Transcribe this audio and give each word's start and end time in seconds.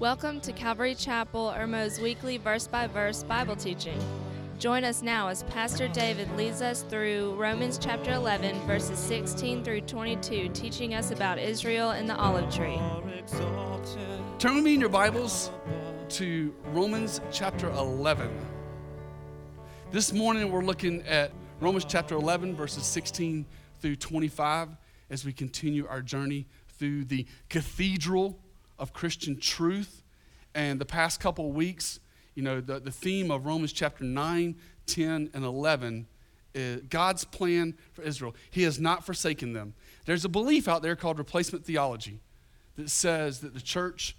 Welcome 0.00 0.40
to 0.40 0.52
Calvary 0.52 0.94
Chapel 0.94 1.52
Irmo's 1.54 2.00
weekly 2.00 2.38
verse 2.38 2.66
by 2.66 2.86
verse 2.86 3.22
Bible 3.22 3.54
teaching. 3.54 4.00
Join 4.58 4.82
us 4.82 5.02
now 5.02 5.28
as 5.28 5.42
Pastor 5.42 5.88
David 5.88 6.34
leads 6.38 6.62
us 6.62 6.80
through 6.84 7.34
Romans 7.34 7.76
chapter 7.78 8.12
11, 8.12 8.58
verses 8.66 8.98
16 8.98 9.62
through 9.62 9.82
22, 9.82 10.48
teaching 10.54 10.94
us 10.94 11.10
about 11.10 11.38
Israel 11.38 11.90
and 11.90 12.08
the 12.08 12.16
olive 12.16 12.50
tree. 12.50 12.80
Turn 14.38 14.54
with 14.54 14.64
me 14.64 14.72
in 14.72 14.80
your 14.80 14.88
Bibles 14.88 15.50
to 16.08 16.54
Romans 16.72 17.20
chapter 17.30 17.68
11. 17.68 18.30
This 19.90 20.14
morning 20.14 20.50
we're 20.50 20.64
looking 20.64 21.02
at 21.02 21.30
Romans 21.60 21.84
chapter 21.86 22.14
11, 22.14 22.56
verses 22.56 22.84
16 22.84 23.44
through 23.80 23.96
25, 23.96 24.70
as 25.10 25.26
we 25.26 25.34
continue 25.34 25.86
our 25.86 26.00
journey 26.00 26.46
through 26.78 27.04
the 27.04 27.26
cathedral 27.50 28.38
of 28.80 28.92
Christian 28.92 29.38
truth. 29.38 30.02
And 30.54 30.80
the 30.80 30.84
past 30.86 31.20
couple 31.20 31.52
weeks, 31.52 32.00
you 32.34 32.42
know, 32.42 32.60
the, 32.60 32.80
the 32.80 32.90
theme 32.90 33.30
of 33.30 33.46
Romans 33.46 33.72
chapter 33.72 34.02
9, 34.02 34.56
10, 34.86 35.30
and 35.32 35.44
11 35.44 36.06
is 36.54 36.82
God's 36.88 37.24
plan 37.24 37.74
for 37.92 38.02
Israel. 38.02 38.34
He 38.50 38.64
has 38.64 38.80
not 38.80 39.06
forsaken 39.06 39.52
them. 39.52 39.74
There's 40.06 40.24
a 40.24 40.28
belief 40.28 40.66
out 40.66 40.82
there 40.82 40.96
called 40.96 41.18
replacement 41.18 41.64
theology 41.64 42.18
that 42.76 42.90
says 42.90 43.40
that 43.40 43.54
the 43.54 43.60
church 43.60 44.16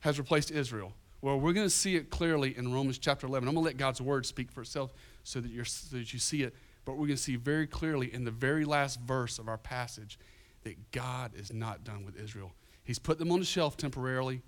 has 0.00 0.18
replaced 0.18 0.50
Israel. 0.50 0.92
Well, 1.20 1.38
we're 1.40 1.52
going 1.52 1.66
to 1.66 1.70
see 1.70 1.96
it 1.96 2.10
clearly 2.10 2.56
in 2.56 2.72
Romans 2.72 2.98
chapter 2.98 3.26
11. 3.26 3.48
I'm 3.48 3.54
going 3.54 3.64
to 3.64 3.68
let 3.68 3.76
God's 3.76 4.00
word 4.00 4.26
speak 4.26 4.50
for 4.50 4.62
itself 4.62 4.92
so 5.24 5.40
that, 5.40 5.50
you're, 5.50 5.64
so 5.64 5.96
that 5.96 6.12
you 6.12 6.18
see 6.18 6.42
it. 6.42 6.54
But 6.84 6.92
we're 6.92 7.06
going 7.06 7.16
to 7.16 7.22
see 7.22 7.36
very 7.36 7.66
clearly 7.66 8.12
in 8.12 8.24
the 8.24 8.32
very 8.32 8.64
last 8.64 9.00
verse 9.00 9.38
of 9.38 9.48
our 9.48 9.58
passage 9.58 10.18
that 10.64 10.90
God 10.90 11.32
is 11.36 11.52
not 11.52 11.84
done 11.84 12.04
with 12.04 12.20
Israel. 12.20 12.52
He's 12.84 12.98
put 12.98 13.18
them 13.18 13.30
on 13.30 13.40
the 13.40 13.46
shelf 13.46 13.76
temporarily, 13.76 14.42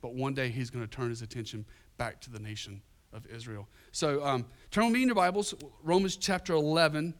but 0.00 0.14
one 0.14 0.34
day 0.34 0.48
he's 0.48 0.70
going 0.70 0.86
to 0.86 0.90
turn 0.90 1.08
his 1.08 1.22
attention 1.22 1.64
back 1.96 2.20
to 2.22 2.30
the 2.30 2.38
nation 2.38 2.82
of 3.12 3.26
Israel. 3.26 3.68
So 3.92 4.24
um, 4.24 4.46
turn 4.70 4.84
with 4.84 4.94
me 4.94 5.02
in 5.02 5.08
your 5.08 5.14
Bibles, 5.14 5.54
Romans 5.82 6.16
chapter 6.16 6.52
11, 6.52 7.14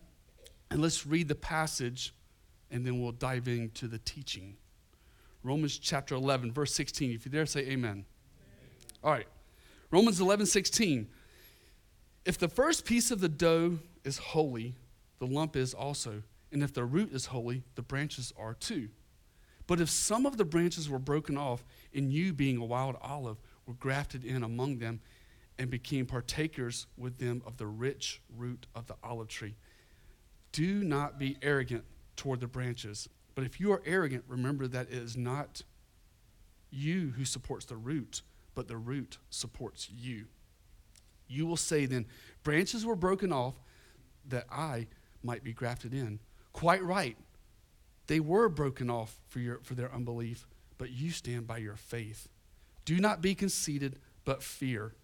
and 0.71 0.83
let's 0.83 1.07
read 1.07 1.29
the 1.29 1.35
passage, 1.35 2.15
and 2.71 2.85
then 2.85 3.01
we'll 3.01 3.13
dive 3.13 3.49
into 3.49 3.87
the 3.87 3.99
teaching. 3.99 4.57
Romans 5.43 5.79
chapter 5.79 6.15
11, 6.17 6.53
verse 6.53 6.75
16. 6.75 7.12
If 7.12 7.25
you 7.25 7.31
dare 7.31 7.47
say 7.47 7.61
amen. 7.61 7.71
amen. 7.75 8.05
All 9.05 9.12
right. 9.12 9.27
Romans 9.93 10.21
11, 10.21 10.47
16. 10.47 11.09
If 12.25 12.39
the 12.39 12.49
first 12.49 12.85
piece 12.85 13.12
of 13.12 13.21
the 13.21 13.29
dough 13.29 13.79
is 14.03 14.19
holy, 14.19 14.75
the 15.21 15.27
lump 15.27 15.55
is 15.55 15.73
also. 15.73 16.23
And 16.51 16.62
if 16.62 16.73
the 16.73 16.85
root 16.85 17.12
is 17.12 17.27
holy, 17.27 17.62
the 17.77 17.83
branches 17.83 18.33
are 18.37 18.55
too. 18.55 18.89
But 19.67 19.81
if 19.81 19.91
some 19.91 20.27
of 20.27 20.36
the 20.36 20.45
branches 20.45 20.89
were 20.89 20.98
broken 20.98 21.36
off, 21.36 21.64
and 21.95 22.12
you, 22.12 22.33
being 22.33 22.59
a 22.59 22.64
wild 22.64 22.97
olive, 23.00 23.39
were 23.67 23.75
grafted 23.75 24.25
in 24.25 24.42
among 24.42 24.78
them 24.78 25.00
and 25.59 25.70
became 25.70 26.06
partakers 26.06 26.86
with 26.97 27.19
them 27.19 27.42
of 27.47 27.56
the 27.56 27.67
rich 27.67 28.20
root 28.37 28.67
of 28.75 28.87
the 28.87 28.97
olive 29.03 29.28
tree, 29.28 29.56
do 30.53 30.84
not 30.84 31.19
be 31.19 31.37
arrogant 31.42 31.84
toward 32.14 32.41
the 32.41 32.47
branches. 32.47 33.09
But 33.34 33.44
if 33.44 33.61
you 33.61 33.72
are 33.72 33.83
arrogant, 33.84 34.25
remember 34.28 34.67
that 34.69 34.89
it 34.89 34.94
is 34.94 35.17
not 35.17 35.62
you 36.70 37.12
who 37.17 37.25
supports 37.25 37.64
the 37.64 37.77
root, 37.77 38.22
but 38.55 38.69
the 38.69 38.77
root 38.77 39.19
supports 39.31 39.89
you. 39.91 40.27
You 41.28 41.47
will 41.47 41.56
say 41.56 41.87
then, 41.87 42.06
Branches 42.42 42.87
were 42.87 42.97
broken 42.97 43.33
off 43.33 43.55
that 44.28 44.47
I 44.50 44.87
might 45.22 45.42
be 45.42 45.53
grafted 45.53 45.92
in. 45.92 46.20
Quite 46.53 46.83
right. 46.83 47.17
They 48.07 48.21
were 48.21 48.49
broken 48.49 48.91
off 48.91 49.19
for, 49.29 49.41
your, 49.41 49.61
for 49.62 49.75
their 49.75 49.93
unbelief, 49.93 50.47
but 50.79 50.91
you 50.91 51.11
stand 51.11 51.47
by 51.47 51.59
your 51.59 51.77
faith. 51.77 52.29
Do 52.85 52.99
not 52.99 53.21
be 53.21 53.35
conceited, 53.35 53.99
but 54.25 54.43
fear. 54.43 54.95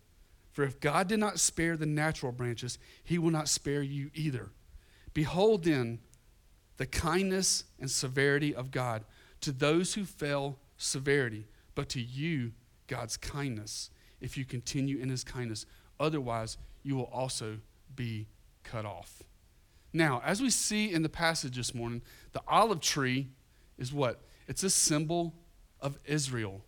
For 0.52 0.62
if 0.64 0.80
God 0.80 1.08
did 1.08 1.18
not 1.18 1.40
spare 1.40 1.76
the 1.76 1.86
natural 1.86 2.32
branches, 2.32 2.78
he 3.02 3.18
will 3.18 3.30
not 3.30 3.48
spare 3.48 3.82
you 3.82 4.10
either. 4.14 4.50
Behold 5.14 5.64
then 5.64 5.98
the 6.76 6.86
kindness 6.86 7.64
and 7.80 7.90
severity 7.90 8.54
of 8.54 8.70
God. 8.70 9.04
To 9.42 9.52
those 9.52 9.94
who 9.94 10.04
fell, 10.04 10.58
severity, 10.76 11.46
but 11.74 11.88
to 11.90 12.00
you, 12.00 12.52
God's 12.86 13.16
kindness, 13.16 13.90
if 14.20 14.36
you 14.36 14.44
continue 14.44 14.98
in 14.98 15.08
his 15.08 15.24
kindness. 15.24 15.66
Otherwise, 15.98 16.58
you 16.82 16.96
will 16.96 17.10
also 17.12 17.58
be 17.94 18.26
cut 18.62 18.84
off. 18.84 19.22
Now, 19.92 20.22
as 20.24 20.40
we 20.40 20.50
see 20.50 20.92
in 20.92 21.02
the 21.02 21.08
passage 21.08 21.56
this 21.56 21.74
morning, 21.74 22.02
the 22.32 22.40
olive 22.48 22.80
tree 22.80 23.28
is 23.78 23.92
what? 23.92 24.22
It's 24.48 24.62
a 24.62 24.70
symbol 24.70 25.34
of 25.80 25.98
Israel. 26.04 26.64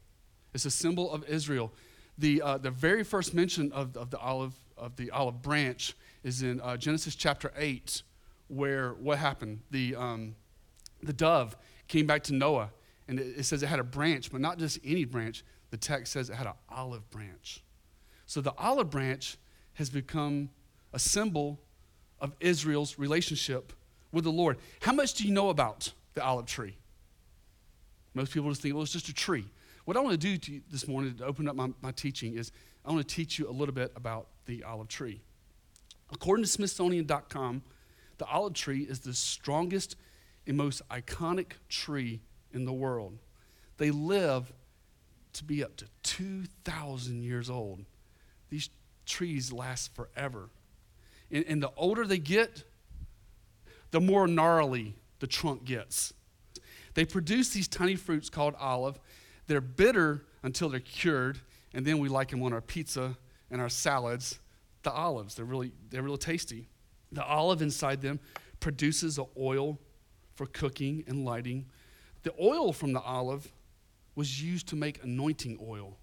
It's 0.52 0.64
a 0.64 0.70
symbol 0.70 1.12
of 1.12 1.28
Israel. 1.28 1.72
The, 2.18 2.42
uh, 2.42 2.58
the 2.58 2.70
very 2.70 3.02
first 3.02 3.34
mention 3.34 3.72
of, 3.72 3.96
of, 3.96 4.10
the 4.10 4.18
olive, 4.18 4.54
of 4.76 4.96
the 4.96 5.10
olive 5.10 5.42
branch 5.42 5.94
is 6.22 6.42
in 6.42 6.60
uh, 6.60 6.76
Genesis 6.76 7.14
chapter 7.14 7.52
8, 7.56 8.02
where 8.48 8.92
what 8.94 9.18
happened? 9.18 9.60
The, 9.70 9.96
um, 9.96 10.36
the 11.02 11.12
dove 11.12 11.56
came 11.88 12.06
back 12.06 12.22
to 12.24 12.34
Noah, 12.34 12.70
and 13.08 13.18
it, 13.18 13.38
it 13.38 13.44
says 13.44 13.62
it 13.62 13.66
had 13.66 13.80
a 13.80 13.84
branch, 13.84 14.30
but 14.30 14.40
not 14.40 14.58
just 14.58 14.78
any 14.84 15.04
branch. 15.04 15.44
The 15.70 15.76
text 15.76 16.12
says 16.12 16.30
it 16.30 16.34
had 16.34 16.46
an 16.46 16.52
olive 16.68 17.08
branch. 17.10 17.62
So 18.26 18.40
the 18.40 18.54
olive 18.56 18.90
branch 18.90 19.36
has 19.74 19.90
become 19.90 20.50
a 20.92 20.98
symbol 20.98 21.58
of 22.24 22.34
Israel's 22.40 22.98
relationship 22.98 23.74
with 24.10 24.24
the 24.24 24.32
Lord. 24.32 24.56
How 24.80 24.94
much 24.94 25.12
do 25.12 25.28
you 25.28 25.30
know 25.30 25.50
about 25.50 25.92
the 26.14 26.24
olive 26.24 26.46
tree? 26.46 26.78
Most 28.14 28.32
people 28.32 28.48
just 28.48 28.62
think, 28.62 28.74
well, 28.74 28.82
it's 28.82 28.92
just 28.92 29.10
a 29.10 29.14
tree. 29.14 29.44
What 29.84 29.98
I 29.98 30.00
want 30.00 30.12
to 30.12 30.16
do 30.16 30.38
to 30.38 30.62
this 30.70 30.88
morning 30.88 31.14
to 31.16 31.24
open 31.26 31.46
up 31.48 31.54
my, 31.54 31.68
my 31.82 31.92
teaching 31.92 32.38
is 32.38 32.50
I 32.82 32.92
want 32.92 33.06
to 33.06 33.14
teach 33.14 33.38
you 33.38 33.46
a 33.46 33.52
little 33.52 33.74
bit 33.74 33.92
about 33.94 34.28
the 34.46 34.64
olive 34.64 34.88
tree. 34.88 35.20
According 36.10 36.46
to 36.46 36.50
Smithsonian.com, 36.50 37.62
the 38.16 38.24
olive 38.24 38.54
tree 38.54 38.84
is 38.84 39.00
the 39.00 39.12
strongest 39.12 39.94
and 40.46 40.56
most 40.56 40.80
iconic 40.88 41.52
tree 41.68 42.22
in 42.54 42.64
the 42.64 42.72
world. 42.72 43.18
They 43.76 43.90
live 43.90 44.50
to 45.34 45.44
be 45.44 45.62
up 45.62 45.76
to 45.76 45.86
2,000 46.04 47.22
years 47.22 47.50
old. 47.50 47.84
These 48.48 48.70
trees 49.04 49.52
last 49.52 49.94
forever. 49.94 50.48
And, 51.30 51.44
and 51.46 51.62
the 51.62 51.70
older 51.76 52.06
they 52.06 52.18
get, 52.18 52.64
the 53.90 54.00
more 54.00 54.26
gnarly 54.26 54.94
the 55.20 55.26
trunk 55.26 55.64
gets. 55.64 56.12
They 56.94 57.04
produce 57.04 57.50
these 57.50 57.68
tiny 57.68 57.96
fruits 57.96 58.30
called 58.30 58.54
olive. 58.58 58.98
They're 59.46 59.60
bitter 59.60 60.24
until 60.42 60.68
they're 60.68 60.80
cured, 60.80 61.38
and 61.72 61.84
then 61.84 61.98
we 61.98 62.08
like 62.08 62.30
them 62.30 62.42
on 62.42 62.52
our 62.52 62.60
pizza 62.60 63.16
and 63.50 63.60
our 63.60 63.68
salads. 63.68 64.38
The 64.82 64.92
olives, 64.92 65.34
they're 65.34 65.44
really, 65.44 65.72
they're 65.90 66.02
really 66.02 66.18
tasty. 66.18 66.68
The 67.12 67.24
olive 67.24 67.62
inside 67.62 68.00
them 68.00 68.20
produces 68.60 69.18
an 69.18 69.26
oil 69.38 69.78
for 70.34 70.46
cooking 70.46 71.04
and 71.06 71.24
lighting. 71.24 71.66
The 72.22 72.34
oil 72.40 72.72
from 72.72 72.92
the 72.92 73.00
olive 73.00 73.52
was 74.14 74.42
used 74.42 74.68
to 74.68 74.76
make 74.76 75.02
anointing 75.02 75.58
oil, 75.62 75.98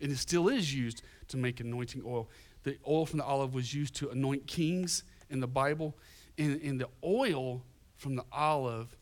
and 0.00 0.10
it 0.10 0.18
still 0.18 0.48
is 0.48 0.74
used 0.74 1.02
to 1.28 1.36
make 1.36 1.60
anointing 1.60 2.02
oil 2.04 2.28
the 2.68 2.78
oil 2.86 3.06
from 3.06 3.18
the 3.18 3.24
olive 3.24 3.54
was 3.54 3.72
used 3.72 3.94
to 3.96 4.10
anoint 4.10 4.46
kings 4.46 5.02
in 5.30 5.40
the 5.40 5.46
Bible. 5.46 5.96
And, 6.36 6.60
and 6.60 6.80
the 6.80 6.88
oil 7.02 7.62
from 7.96 8.14
the 8.14 8.24
olive, 8.30 8.94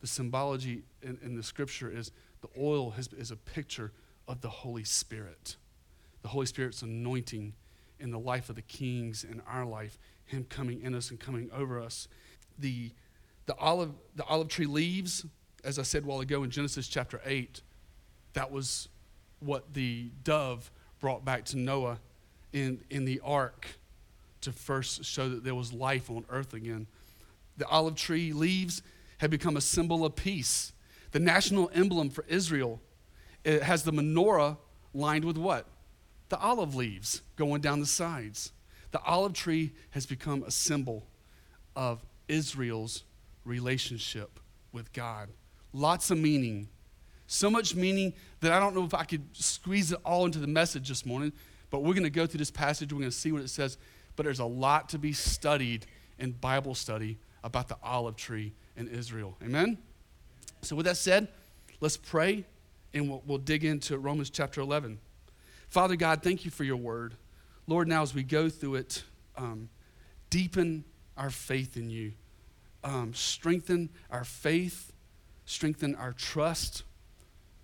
the 0.00 0.06
symbology 0.06 0.82
in, 1.02 1.18
in 1.22 1.34
the 1.34 1.42
scripture 1.42 1.90
is 1.90 2.12
the 2.42 2.48
oil 2.60 2.90
has, 2.90 3.08
is 3.14 3.30
a 3.30 3.36
picture 3.36 3.92
of 4.28 4.42
the 4.42 4.50
Holy 4.50 4.84
Spirit. 4.84 5.56
The 6.22 6.28
Holy 6.28 6.44
Spirit's 6.44 6.82
anointing 6.82 7.54
in 7.98 8.10
the 8.10 8.18
life 8.18 8.50
of 8.50 8.56
the 8.56 8.62
kings 8.62 9.24
in 9.24 9.40
our 9.48 9.64
life, 9.64 9.98
Him 10.26 10.44
coming 10.44 10.82
in 10.82 10.94
us 10.94 11.10
and 11.10 11.18
coming 11.18 11.50
over 11.54 11.80
us. 11.80 12.08
The, 12.58 12.92
the, 13.46 13.56
olive, 13.56 13.92
the 14.16 14.24
olive 14.24 14.48
tree 14.48 14.66
leaves, 14.66 15.24
as 15.64 15.78
I 15.78 15.82
said 15.82 16.02
a 16.02 16.06
while 16.06 16.20
ago 16.20 16.42
in 16.42 16.50
Genesis 16.50 16.88
chapter 16.88 17.22
8, 17.24 17.62
that 18.34 18.50
was 18.50 18.88
what 19.40 19.72
the 19.72 20.10
dove 20.22 20.70
brought 21.00 21.24
back 21.24 21.46
to 21.46 21.58
Noah 21.58 21.98
in, 22.54 22.80
in 22.88 23.04
the 23.04 23.20
ark 23.22 23.66
to 24.40 24.52
first 24.52 25.04
show 25.04 25.28
that 25.28 25.44
there 25.44 25.54
was 25.54 25.72
life 25.72 26.08
on 26.08 26.24
earth 26.30 26.54
again. 26.54 26.86
The 27.58 27.66
olive 27.66 27.96
tree 27.96 28.32
leaves 28.32 28.80
had 29.18 29.30
become 29.30 29.56
a 29.56 29.60
symbol 29.60 30.06
of 30.06 30.16
peace. 30.16 30.72
The 31.10 31.20
national 31.20 31.70
emblem 31.74 32.08
for 32.08 32.24
Israel 32.28 32.80
it 33.44 33.62
has 33.62 33.82
the 33.82 33.92
menorah 33.92 34.56
lined 34.94 35.24
with 35.24 35.36
what? 35.36 35.66
The 36.30 36.38
olive 36.38 36.74
leaves 36.74 37.20
going 37.36 37.60
down 37.60 37.80
the 37.80 37.86
sides. 37.86 38.52
The 38.90 39.02
olive 39.02 39.34
tree 39.34 39.72
has 39.90 40.06
become 40.06 40.42
a 40.44 40.50
symbol 40.50 41.06
of 41.76 42.04
Israel's 42.26 43.04
relationship 43.44 44.40
with 44.72 44.92
God. 44.94 45.28
Lots 45.74 46.10
of 46.10 46.18
meaning. 46.18 46.68
So 47.26 47.50
much 47.50 47.74
meaning 47.74 48.14
that 48.40 48.52
I 48.52 48.58
don't 48.58 48.74
know 48.74 48.84
if 48.84 48.94
I 48.94 49.04
could 49.04 49.24
squeeze 49.32 49.92
it 49.92 49.98
all 50.04 50.24
into 50.24 50.38
the 50.38 50.46
message 50.46 50.88
this 50.88 51.04
morning 51.04 51.32
but 51.74 51.82
we're 51.82 51.92
going 51.92 52.04
to 52.04 52.10
go 52.10 52.24
through 52.24 52.38
this 52.38 52.52
passage, 52.52 52.92
we're 52.92 53.00
going 53.00 53.10
to 53.10 53.16
see 53.16 53.32
what 53.32 53.42
it 53.42 53.50
says. 53.50 53.78
But 54.14 54.22
there's 54.22 54.38
a 54.38 54.44
lot 54.44 54.90
to 54.90 54.98
be 55.00 55.12
studied 55.12 55.86
in 56.20 56.30
Bible 56.30 56.76
study 56.76 57.18
about 57.42 57.66
the 57.66 57.76
olive 57.82 58.14
tree 58.14 58.52
in 58.76 58.86
Israel. 58.86 59.36
Amen? 59.42 59.78
So, 60.62 60.76
with 60.76 60.86
that 60.86 60.98
said, 60.98 61.26
let's 61.80 61.96
pray 61.96 62.44
and 62.92 63.10
we'll, 63.10 63.24
we'll 63.26 63.38
dig 63.38 63.64
into 63.64 63.98
Romans 63.98 64.30
chapter 64.30 64.60
11. 64.60 65.00
Father 65.66 65.96
God, 65.96 66.22
thank 66.22 66.44
you 66.44 66.52
for 66.52 66.62
your 66.62 66.76
word. 66.76 67.16
Lord, 67.66 67.88
now 67.88 68.02
as 68.02 68.14
we 68.14 68.22
go 68.22 68.48
through 68.48 68.76
it, 68.76 69.02
um, 69.36 69.68
deepen 70.30 70.84
our 71.16 71.30
faith 71.30 71.76
in 71.76 71.90
you, 71.90 72.12
um, 72.84 73.12
strengthen 73.14 73.90
our 74.12 74.22
faith, 74.22 74.92
strengthen 75.44 75.96
our 75.96 76.12
trust, 76.12 76.84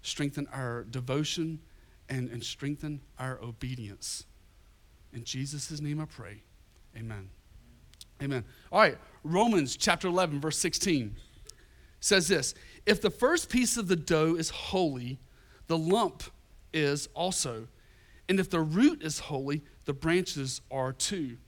strengthen 0.03 0.49
our 0.49 0.83
devotion, 0.83 1.61
and, 2.11 2.29
and 2.29 2.45
strengthen 2.45 3.01
our 3.19 3.41
obedience. 3.43 4.27
In 5.13 5.25
Jesus' 5.25 5.81
name 5.81 6.01
I 6.01 6.05
pray. 6.05 6.43
Amen. 6.97 7.31
Amen. 8.23 8.45
All 8.71 8.81
right, 8.81 8.99
Romans 9.25 9.77
chapter 9.77 10.09
11, 10.09 10.41
verse 10.41 10.59
16 10.59 11.17
says 12.01 12.29
this 12.29 12.55
If 12.85 13.01
the 13.01 13.11
first 13.11 13.49
piece 13.49 13.77
of 13.77 13.89
the 13.89 13.97
dough 13.97 14.35
is 14.35 14.51
holy, 14.51 15.21
the 15.69 15.79
lump 15.79 16.25
is 16.73 17.09
also. 17.15 17.69
And 18.29 18.39
if 18.39 18.51
the 18.51 18.61
root 18.61 19.03
is 19.03 19.19
holy, 19.19 19.63
the 19.87 19.93
branches 19.93 20.61
are 20.71 20.93
too. 20.93 21.39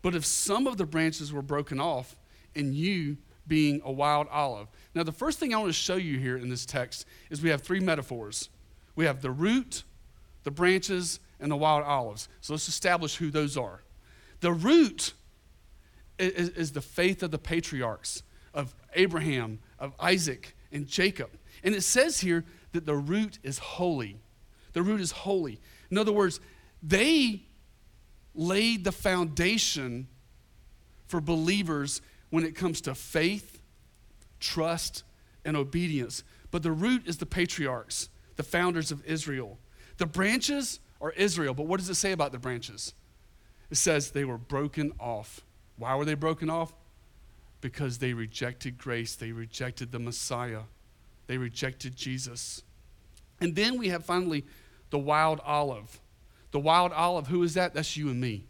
But 0.00 0.14
if 0.14 0.24
some 0.24 0.66
of 0.66 0.76
the 0.76 0.86
branches 0.86 1.32
were 1.32 1.42
broken 1.42 1.80
off, 1.80 2.16
and 2.54 2.74
you 2.74 3.16
being 3.46 3.80
a 3.84 3.92
wild 3.92 4.28
olive. 4.30 4.68
Now, 4.94 5.02
the 5.02 5.12
first 5.12 5.38
thing 5.38 5.52
I 5.52 5.58
want 5.58 5.68
to 5.68 5.72
show 5.72 5.96
you 5.96 6.18
here 6.18 6.36
in 6.36 6.48
this 6.48 6.64
text 6.64 7.06
is 7.28 7.42
we 7.42 7.50
have 7.50 7.62
three 7.62 7.80
metaphors 7.80 8.50
we 8.94 9.06
have 9.06 9.22
the 9.22 9.30
root, 9.30 9.84
the 10.44 10.50
branches, 10.50 11.20
and 11.40 11.50
the 11.50 11.56
wild 11.56 11.84
olives. 11.84 12.28
So 12.40 12.54
let's 12.54 12.68
establish 12.68 13.16
who 13.16 13.30
those 13.30 13.56
are. 13.56 13.82
The 14.40 14.52
root 14.52 15.12
is, 16.18 16.50
is 16.50 16.72
the 16.72 16.80
faith 16.80 17.22
of 17.22 17.30
the 17.30 17.38
patriarchs 17.38 18.22
of 18.54 18.74
Abraham, 18.94 19.58
of 19.78 19.92
Isaac, 19.98 20.56
and 20.70 20.86
Jacob. 20.86 21.30
And 21.64 21.74
it 21.74 21.82
says 21.82 22.20
here 22.20 22.44
that 22.72 22.86
the 22.86 22.96
root 22.96 23.38
is 23.42 23.58
holy. 23.58 24.18
The 24.72 24.82
root 24.82 25.00
is 25.00 25.12
holy. 25.12 25.60
In 25.90 25.98
other 25.98 26.12
words, 26.12 26.40
they 26.82 27.42
laid 28.34 28.84
the 28.84 28.92
foundation 28.92 30.08
for 31.06 31.20
believers 31.20 32.00
when 32.30 32.44
it 32.44 32.54
comes 32.54 32.80
to 32.82 32.94
faith, 32.94 33.60
trust, 34.40 35.04
and 35.44 35.56
obedience. 35.56 36.24
But 36.50 36.62
the 36.62 36.72
root 36.72 37.06
is 37.06 37.18
the 37.18 37.26
patriarchs, 37.26 38.08
the 38.36 38.42
founders 38.42 38.90
of 38.90 39.04
Israel. 39.04 39.58
The 40.02 40.06
branches 40.06 40.80
are 41.00 41.12
Israel, 41.12 41.54
but 41.54 41.66
what 41.66 41.78
does 41.78 41.88
it 41.88 41.94
say 41.94 42.10
about 42.10 42.32
the 42.32 42.38
branches? 42.40 42.92
It 43.70 43.76
says 43.76 44.10
they 44.10 44.24
were 44.24 44.36
broken 44.36 44.90
off. 44.98 45.42
Why 45.76 45.94
were 45.94 46.04
they 46.04 46.14
broken 46.14 46.50
off? 46.50 46.72
Because 47.60 47.98
they 47.98 48.12
rejected 48.12 48.78
grace, 48.78 49.14
they 49.14 49.30
rejected 49.30 49.92
the 49.92 50.00
Messiah, 50.00 50.62
they 51.28 51.38
rejected 51.38 51.94
Jesus. 51.94 52.64
And 53.40 53.54
then 53.54 53.78
we 53.78 53.90
have 53.90 54.04
finally 54.04 54.44
the 54.90 54.98
wild 54.98 55.38
olive. 55.44 56.00
The 56.50 56.58
wild 56.58 56.90
olive, 56.90 57.28
who 57.28 57.44
is 57.44 57.54
that? 57.54 57.72
That's 57.72 57.96
you 57.96 58.08
and 58.08 58.20
me. 58.20 58.46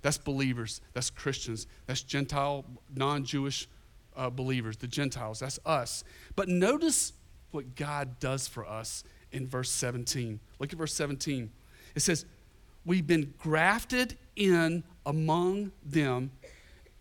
That's 0.00 0.16
believers, 0.16 0.80
that's 0.92 1.10
Christians, 1.10 1.66
that's 1.86 2.02
Gentile, 2.02 2.64
non 2.94 3.24
Jewish 3.24 3.66
uh, 4.14 4.30
believers, 4.30 4.76
the 4.76 4.86
Gentiles, 4.86 5.40
that's 5.40 5.58
us. 5.66 6.04
But 6.36 6.46
notice 6.46 7.14
what 7.50 7.74
God 7.74 8.20
does 8.20 8.46
for 8.46 8.64
us 8.64 9.02
in 9.34 9.46
verse 9.46 9.70
17. 9.70 10.40
Look 10.58 10.72
at 10.72 10.78
verse 10.78 10.94
17. 10.94 11.50
It 11.94 12.00
says, 12.00 12.24
We've 12.86 13.06
been 13.06 13.34
grafted 13.38 14.16
in 14.36 14.84
among 15.04 15.72
them 15.84 16.30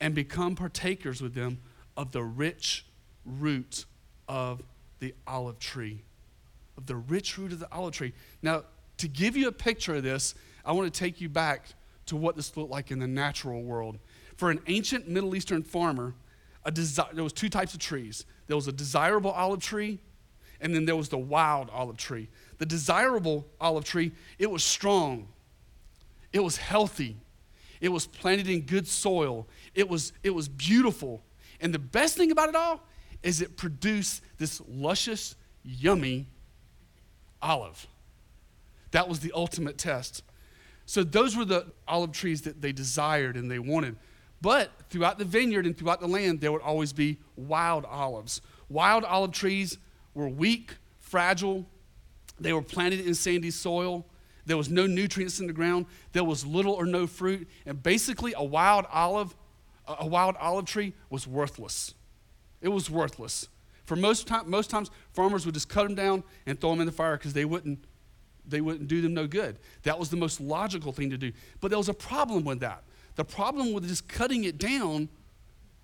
and 0.02 0.16
become 0.16 0.56
partakers 0.56 1.22
with 1.22 1.34
them 1.34 1.60
of 1.96 2.12
the 2.12 2.24
rich 2.24 2.86
root 3.26 3.86
of 4.28 4.62
the 5.00 5.14
olive 5.28 5.60
tree. 5.60 6.04
Of 6.78 6.88
the 6.88 6.96
rich 6.96 7.38
root 7.38 7.52
of 7.52 7.60
the 7.60 7.72
olive 7.72 7.94
tree. 7.94 8.14
Now, 8.42 8.64
to 8.98 9.08
give 9.08 9.38
you 9.38 9.48
a 9.48 9.52
picture 9.52 9.96
of 9.96 10.04
this, 10.04 10.36
I 10.66 10.72
want 10.72 10.92
to 10.92 11.00
take 11.00 11.22
you 11.22 11.30
back 11.30 11.68
to 12.08 12.16
what 12.16 12.36
this 12.36 12.56
looked 12.56 12.72
like 12.72 12.92
in 12.92 13.00
the 13.00 13.08
natural 13.08 13.62
world. 13.62 14.00
For 14.38 14.50
an 14.50 14.60
ancient 14.68 15.08
Middle 15.08 15.36
Eastern 15.36 15.64
farmer, 15.64 16.16
desi- 16.66 17.14
there 17.14 17.24
was 17.24 17.34
two 17.34 17.50
types 17.50 17.74
of 17.74 17.80
trees. 17.80 18.26
There 18.48 18.56
was 18.56 18.68
a 18.68 18.72
desirable 18.72 19.32
olive 19.32 19.60
tree, 19.60 20.00
and 20.64 20.74
then 20.74 20.86
there 20.86 20.96
was 20.96 21.10
the 21.10 21.18
wild 21.18 21.70
olive 21.72 21.98
tree. 21.98 22.30
The 22.58 22.66
desirable 22.66 23.46
olive 23.60 23.84
tree, 23.84 24.14
it 24.40 24.50
was 24.50 24.64
strong, 24.64 25.28
it 26.32 26.40
was 26.40 26.56
healthy, 26.56 27.18
it 27.82 27.90
was 27.90 28.08
planted 28.08 28.48
in 28.48 28.62
good 28.62 28.88
soil, 28.88 29.46
it 29.76 29.90
was, 29.90 30.14
it 30.24 30.30
was 30.30 30.48
beautiful. 30.48 31.22
And 31.60 31.74
the 31.74 31.80
best 31.80 32.16
thing 32.16 32.32
about 32.32 32.48
it 32.48 32.56
all 32.56 32.82
is 33.22 33.42
it 33.42 33.58
produced 33.58 34.24
this 34.38 34.62
luscious, 34.68 35.36
yummy 35.64 36.28
olive. 37.42 37.86
That 38.92 39.10
was 39.10 39.20
the 39.20 39.34
ultimate 39.36 39.78
test. 39.78 40.24
So 40.86 41.04
those 41.04 41.36
were 41.36 41.46
the 41.46 41.68
olive 41.90 42.14
trees 42.14 42.44
that 42.44 42.62
they 42.62 42.72
desired 42.72 43.36
and 43.36 43.52
they 43.52 43.60
wanted. 43.60 43.98
But 44.42 44.72
throughout 44.90 45.20
the 45.20 45.26
vineyard 45.26 45.66
and 45.66 45.78
throughout 45.78 46.00
the 46.00 46.08
land, 46.08 46.40
there 46.40 46.54
would 46.54 46.62
always 46.62 46.94
be 46.94 47.18
wild 47.36 47.84
olives. 47.86 48.42
Wild 48.70 49.04
olive 49.04 49.32
trees 49.32 49.78
were 50.14 50.30
weak, 50.30 50.76
fragile. 51.00 51.66
They 52.40 52.54
were 52.54 52.62
planted 52.62 53.02
in 53.02 53.14
sandy 53.14 53.52
soil. 53.52 54.06
There 54.46 54.58
was 54.58 54.70
no 54.70 54.86
nutrients 54.86 55.40
in 55.40 55.48
the 55.48 55.54
ground. 55.54 55.86
There 56.12 56.24
was 56.24 56.46
little 56.46 56.74
or 56.74 56.86
no 56.86 57.08
fruit. 57.08 57.48
And 57.66 57.82
basically, 57.82 58.34
a 58.36 58.44
wild 58.44 58.86
olive, 58.92 59.36
a 59.88 60.06
wild 60.06 60.36
olive 60.38 60.66
tree 60.66 60.94
was 61.10 61.28
worthless. 61.28 61.94
It 62.62 62.70
was 62.70 62.90
worthless. 62.90 63.48
For 63.86 63.96
most, 63.96 64.28
time, 64.28 64.50
most 64.50 64.70
times, 64.70 64.90
farmers 65.12 65.46
would 65.46 65.54
just 65.54 65.70
cut 65.70 65.84
them 65.84 65.96
down 65.96 66.24
and 66.46 66.60
throw 66.60 66.72
them 66.72 66.82
in 66.82 66.86
the 66.86 66.92
fire 66.92 67.18
because 67.18 67.34
they 67.34 67.46
wouldn't 67.46 67.86
they 68.46 68.62
wouldn't 68.62 68.90
do 68.90 69.02
them 69.02 69.14
no 69.14 69.26
good. 69.26 69.58
That 69.84 69.98
was 69.98 70.10
the 70.10 70.18
most 70.18 70.42
logical 70.42 70.92
thing 70.92 71.10
to 71.12 71.18
do. 71.18 71.32
But 71.62 71.70
there 71.70 71.78
was 71.78 71.88
a 71.88 71.94
problem 71.94 72.44
with 72.44 72.60
that. 72.60 72.84
The 73.16 73.24
problem 73.24 73.72
with 73.72 73.88
just 73.88 74.08
cutting 74.08 74.44
it 74.44 74.58
down 74.58 75.08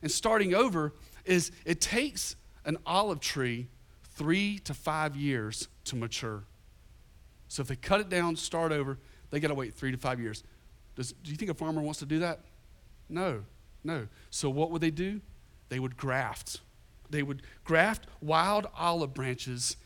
and 0.02 0.12
starting 0.12 0.54
over 0.54 0.94
is 1.24 1.52
it 1.66 1.80
takes 1.80 2.36
an 2.66 2.78
olive 2.86 3.20
tree 3.20 3.70
three 4.19 4.60
to 4.60 4.74
five 4.74 5.16
years 5.16 5.69
to 5.86 5.95
mature. 5.95 6.44
So 7.48 7.62
if 7.62 7.69
they 7.69 7.77
cut 7.77 8.01
it 8.01 8.10
down, 8.10 8.36
start 8.36 8.74
over, 8.74 9.00
they 9.31 9.39
got 9.39 9.48
to 9.48 9.56
wait 9.56 9.74
three 9.74 9.92
to 9.92 9.98
five 9.98 10.19
years. 10.19 10.44
Does, 10.95 11.13
do 11.13 11.31
you 11.31 11.38
think 11.38 11.50
a 11.50 11.54
farmer 11.54 11.81
wants 11.81 12.00
to 12.00 12.06
do 12.06 12.19
that? 12.19 12.42
No, 13.07 13.45
no. 13.81 14.07
So 14.30 14.50
what 14.50 14.71
would 14.71 14.81
they 14.81 14.92
do? 14.92 15.21
They 15.69 15.80
would 15.80 15.95
graft. 15.95 16.60
They 17.10 17.24
would 17.24 17.44
graft 17.63 18.07
wild 18.19 18.68
olive 18.77 19.13
branches 19.13 19.77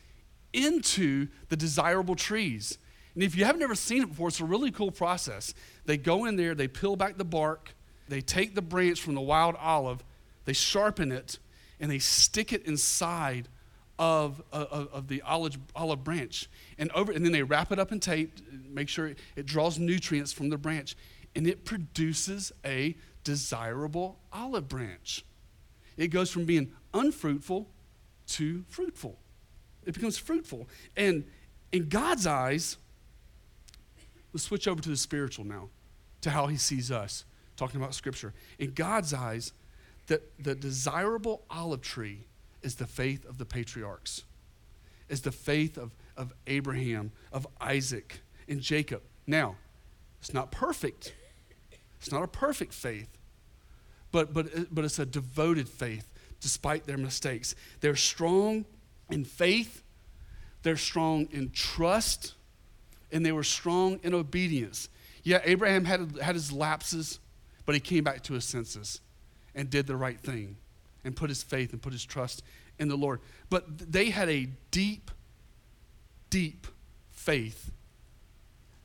into 0.52 1.28
the 1.48 1.56
desirable 1.56 2.16
trees. 2.16 2.76
And 3.14 3.22
if 3.22 3.36
you 3.36 3.44
haven't 3.44 3.62
ever 3.62 3.76
seen 3.76 4.02
it 4.02 4.08
before, 4.08 4.28
it's 4.28 4.40
a 4.40 4.44
really 4.44 4.72
cool 4.72 4.90
process. 4.90 5.54
They 5.86 5.96
go 5.96 6.24
in 6.24 6.34
there, 6.34 6.56
they 6.56 6.66
peel 6.66 6.96
back 6.96 7.18
the 7.18 7.24
bark, 7.24 7.72
they 8.08 8.20
take 8.20 8.56
the 8.56 8.62
branch 8.62 9.00
from 9.00 9.14
the 9.14 9.20
wild 9.20 9.54
olive, 9.60 10.02
they 10.44 10.52
sharpen 10.52 11.12
it, 11.12 11.38
and 11.78 11.88
they 11.88 12.00
stick 12.00 12.52
it 12.52 12.66
inside 12.66 13.48
of, 13.98 14.42
of, 14.52 14.88
of 14.92 15.08
the 15.08 15.22
olive, 15.22 15.58
olive 15.74 16.02
branch. 16.02 16.48
And, 16.78 16.90
over, 16.92 17.12
and 17.12 17.24
then 17.24 17.32
they 17.32 17.42
wrap 17.42 17.70
it 17.72 17.78
up 17.78 17.92
in 17.92 18.00
tape, 18.00 18.38
make 18.68 18.88
sure 18.88 19.08
it, 19.08 19.18
it 19.36 19.46
draws 19.46 19.78
nutrients 19.78 20.32
from 20.32 20.48
the 20.48 20.58
branch, 20.58 20.96
and 21.36 21.46
it 21.46 21.64
produces 21.64 22.52
a 22.64 22.96
desirable 23.22 24.18
olive 24.32 24.68
branch. 24.68 25.24
It 25.96 26.08
goes 26.08 26.30
from 26.30 26.44
being 26.44 26.72
unfruitful 26.92 27.68
to 28.26 28.64
fruitful 28.68 29.18
it 29.86 29.94
becomes 29.94 30.18
fruitful. 30.18 30.68
And 30.96 31.24
in 31.72 31.88
God's 31.88 32.26
eyes, 32.26 32.76
let's 34.32 34.44
switch 34.44 34.66
over 34.68 34.80
to 34.82 34.88
the 34.88 34.96
spiritual 34.96 35.44
now, 35.44 35.68
to 36.22 36.30
how 36.30 36.46
he 36.46 36.56
sees 36.56 36.90
us, 36.90 37.24
talking 37.56 37.80
about 37.80 37.94
scripture. 37.94 38.32
In 38.58 38.72
God's 38.72 39.12
eyes, 39.12 39.52
the, 40.06 40.20
the 40.38 40.54
desirable 40.54 41.44
olive 41.50 41.82
tree 41.82 42.26
is 42.64 42.76
the 42.76 42.86
faith 42.86 43.24
of 43.26 43.38
the 43.38 43.44
patriarchs, 43.44 44.24
is 45.08 45.20
the 45.20 45.30
faith 45.30 45.76
of, 45.76 45.94
of 46.16 46.32
Abraham, 46.46 47.12
of 47.30 47.46
Isaac, 47.60 48.20
and 48.48 48.60
Jacob. 48.60 49.02
Now, 49.26 49.56
it's 50.20 50.32
not 50.32 50.50
perfect. 50.50 51.14
It's 52.00 52.10
not 52.10 52.22
a 52.22 52.28
perfect 52.28 52.72
faith, 52.72 53.08
but, 54.12 54.32
but, 54.32 54.74
but 54.74 54.84
it's 54.84 54.98
a 54.98 55.06
devoted 55.06 55.68
faith 55.68 56.10
despite 56.40 56.86
their 56.86 56.98
mistakes. 56.98 57.54
They're 57.80 57.96
strong 57.96 58.64
in 59.10 59.24
faith, 59.24 59.82
they're 60.62 60.76
strong 60.76 61.28
in 61.30 61.50
trust, 61.50 62.34
and 63.12 63.24
they 63.24 63.32
were 63.32 63.44
strong 63.44 64.00
in 64.02 64.14
obedience. 64.14 64.88
Yeah, 65.22 65.40
Abraham 65.44 65.84
had, 65.84 66.18
had 66.18 66.34
his 66.34 66.52
lapses, 66.52 67.20
but 67.66 67.74
he 67.74 67.80
came 67.80 68.04
back 68.04 68.22
to 68.24 68.34
his 68.34 68.44
senses 68.44 69.00
and 69.54 69.70
did 69.70 69.86
the 69.86 69.96
right 69.96 70.20
thing 70.20 70.56
and 71.04 71.14
put 71.14 71.28
his 71.28 71.42
faith 71.42 71.72
and 71.72 71.82
put 71.82 71.92
his 71.92 72.04
trust 72.04 72.42
in 72.78 72.88
the 72.88 72.96
Lord. 72.96 73.20
But 73.50 73.78
they 73.92 74.10
had 74.10 74.28
a 74.28 74.48
deep, 74.70 75.10
deep 76.30 76.66
faith 77.10 77.70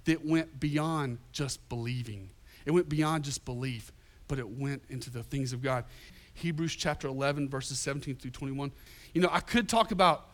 that 0.05 0.25
went 0.25 0.59
beyond 0.59 1.19
just 1.31 1.67
believing. 1.69 2.29
It 2.65 2.71
went 2.71 2.89
beyond 2.89 3.23
just 3.23 3.45
belief, 3.45 3.91
but 4.27 4.39
it 4.39 4.49
went 4.49 4.83
into 4.89 5.09
the 5.09 5.23
things 5.23 5.53
of 5.53 5.61
God. 5.61 5.85
Hebrews 6.33 6.75
chapter 6.75 7.07
11, 7.07 7.49
verses 7.49 7.79
17 7.79 8.15
through 8.15 8.31
21. 8.31 8.71
You 9.13 9.21
know, 9.21 9.29
I 9.31 9.39
could 9.39 9.67
talk 9.67 9.91
about 9.91 10.27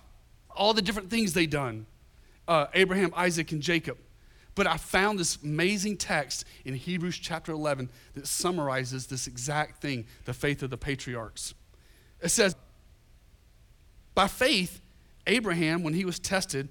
all 0.50 0.74
the 0.74 0.82
different 0.82 1.10
things 1.10 1.34
they 1.34 1.46
done, 1.46 1.86
uh, 2.48 2.68
Abraham, 2.74 3.12
Isaac, 3.15 3.51
and 3.51 3.62
Jacob. 3.62 3.98
But 4.54 4.68
I 4.68 4.77
found 4.77 5.20
this 5.20 5.38
amazing 5.44 5.98
text 5.98 6.46
in 6.63 6.74
Hebrews 6.75 7.18
chapter 7.18 7.51
11 7.51 7.89
that 8.13 8.25
summarizes 8.25 9.08
this 9.08 9.27
exact 9.27 9.82
thing 9.82 10.06
the 10.24 10.34
faith 10.34 10.63
of 10.63 10.70
the 10.70 10.77
patriarchs. 10.77 11.54
It 12.22 12.29
says, 12.29 12.55
By 14.13 14.27
faith, 14.27 14.81
Abraham, 15.27 15.84
when 15.84 15.93
he 15.93 16.05
was 16.05 16.19
tested, 16.19 16.69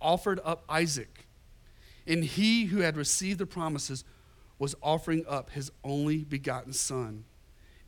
offered 0.00 0.40
up 0.44 0.64
Isaac. 0.68 1.26
And 2.06 2.24
he 2.24 2.66
who 2.66 2.80
had 2.80 2.96
received 2.96 3.38
the 3.38 3.46
promises 3.46 4.04
was 4.58 4.74
offering 4.82 5.24
up 5.28 5.50
his 5.50 5.72
only 5.82 6.18
begotten 6.18 6.72
son. 6.72 7.24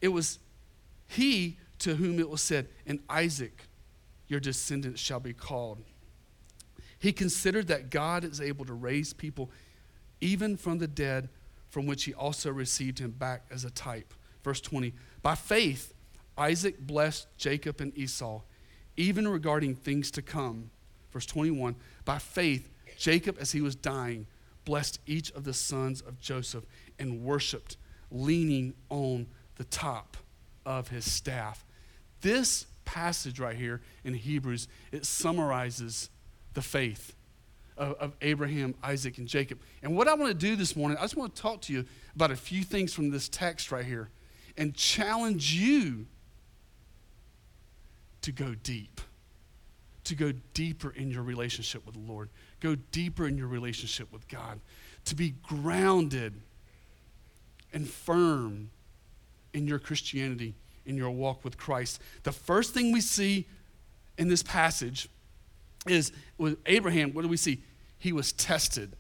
It 0.00 0.08
was 0.08 0.38
he 1.06 1.58
to 1.80 1.94
whom 1.94 2.18
it 2.18 2.28
was 2.28 2.42
said, 2.42 2.68
In 2.84 3.00
Isaac 3.08 3.68
your 4.28 4.40
descendants 4.40 5.00
shall 5.00 5.20
be 5.20 5.32
called. 5.32 5.78
He 6.98 7.12
considered 7.12 7.68
that 7.68 7.90
God 7.90 8.25
is 8.25 8.40
able 8.40 8.64
to 8.64 8.72
raise 8.72 9.12
people 9.12 9.50
even 10.20 10.56
from 10.56 10.78
the 10.78 10.88
dead, 10.88 11.28
from 11.68 11.86
which 11.86 12.04
he 12.04 12.14
also 12.14 12.50
received 12.50 12.98
him 12.98 13.10
back 13.10 13.44
as 13.50 13.64
a 13.64 13.70
type. 13.70 14.14
Verse 14.42 14.60
20 14.60 14.94
By 15.22 15.34
faith, 15.34 15.92
Isaac 16.38 16.78
blessed 16.78 17.26
Jacob 17.37 17.81
and 17.81 17.97
Esau, 17.97 18.43
even 18.97 19.26
regarding 19.28 19.75
things 19.75 20.11
to 20.12 20.23
come. 20.23 20.71
Verse 21.11 21.26
21 21.26 21.76
By 22.05 22.19
faith, 22.19 22.69
Jacob, 22.99 23.37
as 23.40 23.52
he 23.52 23.61
was 23.61 23.75
dying, 23.75 24.26
blessed 24.64 25.00
each 25.07 25.31
of 25.33 25.45
the 25.45 25.55
sons 25.55 26.00
of 26.02 26.21
Joseph 26.21 26.64
and 26.99 27.23
worshiped, 27.23 27.76
leaning 28.11 28.75
on 28.90 29.26
the 29.57 29.64
top 29.64 30.16
of 30.64 30.88
his 30.88 31.11
staff. 31.11 31.64
This 32.21 32.66
passage 32.85 33.38
right 33.38 33.57
here 33.57 33.81
in 34.05 34.14
Hebrews, 34.14 34.69
it 34.93 35.07
summarizes 35.07 36.11
the 36.55 36.62
faith 36.62 37.14
of, 37.76 37.93
of, 37.95 38.16
Abraham, 38.23 38.75
Isaac, 38.83 39.19
and 39.19 39.28
Jacob. 39.28 39.61
And 39.83 39.97
what 39.97 40.09
I 40.09 40.14
want 40.14 40.28
to 40.28 40.35
do 40.35 40.57
this 40.57 40.75
morning, 40.75 40.97
I 40.99 41.02
just 41.02 41.16
want 41.16 41.35
to 41.35 41.43
talk 41.43 41.61
to 41.62 41.73
you 41.73 41.85
about 42.14 42.31
a 42.31 42.37
few 42.37 42.62
things 42.62 42.95
from 42.95 43.11
this 43.11 43.28
text 43.28 43.71
right 43.71 43.85
here 43.85 44.09
and 44.57 44.75
challenge 44.75 45.52
you 45.52 46.07
to 48.26 48.33
go 48.33 48.56
deep, 48.56 49.00
to 50.02 50.16
go 50.16 50.33
deeper 50.52 50.90
in 50.90 51.12
your 51.12 51.23
relationship 51.23 51.87
with 51.87 51.95
the 51.95 52.12
Lord, 52.12 52.28
go 52.59 52.75
deeper 52.75 53.25
in 53.25 53.38
your 53.38 53.47
relationship 53.47 54.12
with 54.12 54.26
God, 54.26 54.59
to 55.04 55.14
be 55.14 55.35
grounded 55.45 56.35
and 57.73 57.88
firm 57.88 58.71
in 59.54 59.68
your 59.68 59.78
Christianity, 59.78 60.56
in 60.87 60.97
your 60.97 61.11
walk 61.11 61.45
with 61.45 61.56
Christ. 61.56 62.00
The 62.25 62.33
first 62.33 62.75
thing 62.75 62.90
we 62.90 63.00
see 63.00 63.47
in 64.18 64.26
this 64.26 64.42
passage 64.42 65.09
is 65.87 66.11
with 66.37 66.59
Abraham, 66.66 67.14
what 67.14 67.23
do 67.23 67.28
we 67.28 67.37
see? 67.37 67.62
He 67.97 68.12
was 68.12 68.33
tested. 68.33 68.97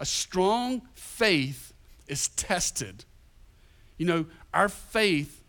A 0.00 0.04
strong 0.04 0.82
faith 0.94 1.72
is 2.08 2.26
tested. 2.30 3.04
You 3.98 4.06
know, 4.06 4.26
our 4.52 4.68
faith, 4.68 5.39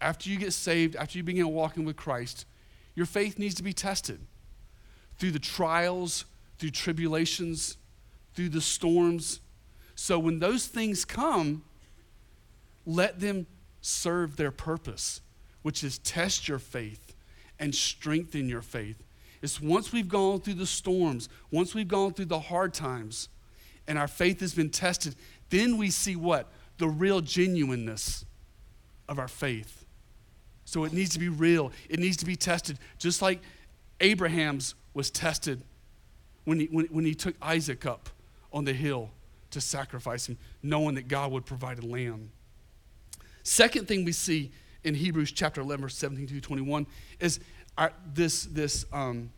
after 0.00 0.30
you 0.30 0.36
get 0.36 0.52
saved, 0.52 0.96
after 0.96 1.18
you 1.18 1.24
begin 1.24 1.48
walking 1.48 1.84
with 1.84 1.96
Christ, 1.96 2.46
your 2.94 3.06
faith 3.06 3.38
needs 3.38 3.54
to 3.56 3.62
be 3.62 3.72
tested 3.72 4.20
through 5.18 5.32
the 5.32 5.38
trials, 5.38 6.24
through 6.58 6.70
tribulations, 6.70 7.76
through 8.34 8.48
the 8.48 8.60
storms. 8.60 9.40
So 9.94 10.18
when 10.18 10.38
those 10.38 10.66
things 10.66 11.04
come, 11.04 11.64
let 12.86 13.20
them 13.20 13.46
serve 13.80 14.36
their 14.36 14.50
purpose, 14.50 15.20
which 15.62 15.82
is 15.82 15.98
test 15.98 16.48
your 16.48 16.58
faith 16.58 17.14
and 17.58 17.74
strengthen 17.74 18.48
your 18.48 18.62
faith. 18.62 19.02
It's 19.42 19.60
once 19.60 19.92
we've 19.92 20.08
gone 20.08 20.40
through 20.40 20.54
the 20.54 20.66
storms, 20.66 21.28
once 21.50 21.74
we've 21.74 21.88
gone 21.88 22.12
through 22.12 22.26
the 22.26 22.40
hard 22.40 22.74
times, 22.74 23.28
and 23.86 23.98
our 23.98 24.08
faith 24.08 24.40
has 24.40 24.54
been 24.54 24.70
tested, 24.70 25.14
then 25.50 25.76
we 25.76 25.90
see 25.90 26.16
what? 26.16 26.48
The 26.78 26.88
real 26.88 27.20
genuineness 27.20 28.24
of 29.08 29.18
our 29.18 29.28
faith. 29.28 29.77
So 30.68 30.84
it 30.84 30.92
needs 30.92 31.08
to 31.14 31.18
be 31.18 31.30
real, 31.30 31.72
it 31.88 31.98
needs 31.98 32.18
to 32.18 32.26
be 32.26 32.36
tested, 32.36 32.78
just 32.98 33.22
like 33.22 33.40
Abraham's 34.00 34.74
was 34.92 35.10
tested 35.10 35.62
when 36.44 36.60
he, 36.60 36.66
when, 36.66 36.84
when 36.88 37.06
he 37.06 37.14
took 37.14 37.34
Isaac 37.40 37.86
up 37.86 38.10
on 38.52 38.66
the 38.66 38.74
hill 38.74 39.08
to 39.52 39.62
sacrifice 39.62 40.28
him, 40.28 40.36
knowing 40.62 40.94
that 40.96 41.08
God 41.08 41.32
would 41.32 41.46
provide 41.46 41.78
a 41.78 41.86
lamb. 41.86 42.32
Second 43.44 43.88
thing 43.88 44.04
we 44.04 44.12
see 44.12 44.50
in 44.84 44.94
Hebrews 44.94 45.32
chapter 45.32 45.62
11, 45.62 45.84
verse 45.84 45.96
17 45.96 46.26
to 46.26 46.40
21 46.42 46.86
is 47.18 47.40
our, 47.78 47.90
this, 48.12 48.44
this 48.44 48.84
um, 48.92 49.30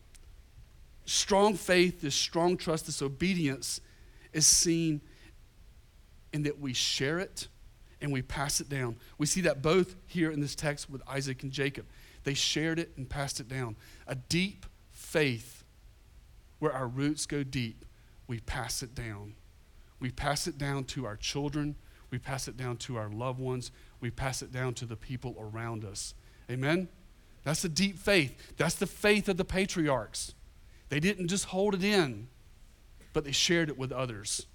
strong 1.05 1.53
faith, 1.53 2.01
this 2.01 2.13
strong 2.13 2.57
trust, 2.57 2.87
this 2.87 3.01
obedience 3.01 3.79
is 4.33 4.45
seen 4.45 4.99
in 6.33 6.43
that 6.43 6.59
we 6.59 6.73
share 6.73 7.19
it 7.19 7.47
and 8.01 8.11
we 8.11 8.21
pass 8.21 8.59
it 8.59 8.69
down. 8.69 8.97
We 9.17 9.25
see 9.25 9.41
that 9.41 9.61
both 9.61 9.95
here 10.07 10.31
in 10.31 10.41
this 10.41 10.55
text 10.55 10.89
with 10.89 11.01
Isaac 11.07 11.43
and 11.43 11.51
Jacob. 11.51 11.85
They 12.23 12.33
shared 12.33 12.79
it 12.79 12.91
and 12.97 13.09
passed 13.09 13.39
it 13.39 13.47
down. 13.47 13.75
A 14.07 14.15
deep 14.15 14.65
faith 14.91 15.63
where 16.59 16.71
our 16.71 16.87
roots 16.87 17.25
go 17.25 17.43
deep, 17.43 17.85
we 18.27 18.39
pass 18.39 18.83
it 18.83 18.93
down. 18.93 19.33
We 19.99 20.09
pass 20.11 20.47
it 20.47 20.57
down 20.57 20.85
to 20.85 21.05
our 21.05 21.15
children, 21.15 21.75
we 22.09 22.17
pass 22.17 22.47
it 22.47 22.57
down 22.57 22.77
to 22.77 22.97
our 22.97 23.09
loved 23.09 23.39
ones, 23.39 23.71
we 23.99 24.09
pass 24.09 24.41
it 24.41 24.51
down 24.51 24.73
to 24.75 24.85
the 24.85 24.95
people 24.95 25.35
around 25.39 25.85
us. 25.85 26.13
Amen? 26.49 26.87
That's 27.43 27.61
the 27.61 27.69
deep 27.69 27.97
faith. 27.97 28.55
That's 28.57 28.75
the 28.75 28.87
faith 28.87 29.29
of 29.29 29.37
the 29.37 29.45
patriarchs. 29.45 30.33
They 30.89 30.99
didn't 30.99 31.27
just 31.27 31.45
hold 31.45 31.75
it 31.75 31.83
in, 31.83 32.27
but 33.13 33.23
they 33.23 33.31
shared 33.31 33.69
it 33.69 33.77
with 33.77 33.91
others. 33.91 34.45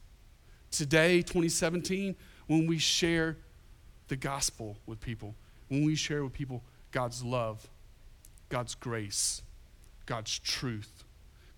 Today, 0.70 1.22
2017, 1.22 2.14
when 2.46 2.66
we 2.66 2.78
share 2.78 3.36
the 4.08 4.16
gospel 4.16 4.76
with 4.86 5.00
people, 5.00 5.34
when 5.68 5.84
we 5.84 5.94
share 5.94 6.22
with 6.22 6.32
people 6.32 6.62
God's 6.92 7.22
love, 7.22 7.68
God's 8.48 8.74
grace, 8.74 9.42
God's 10.06 10.38
truth, 10.38 11.04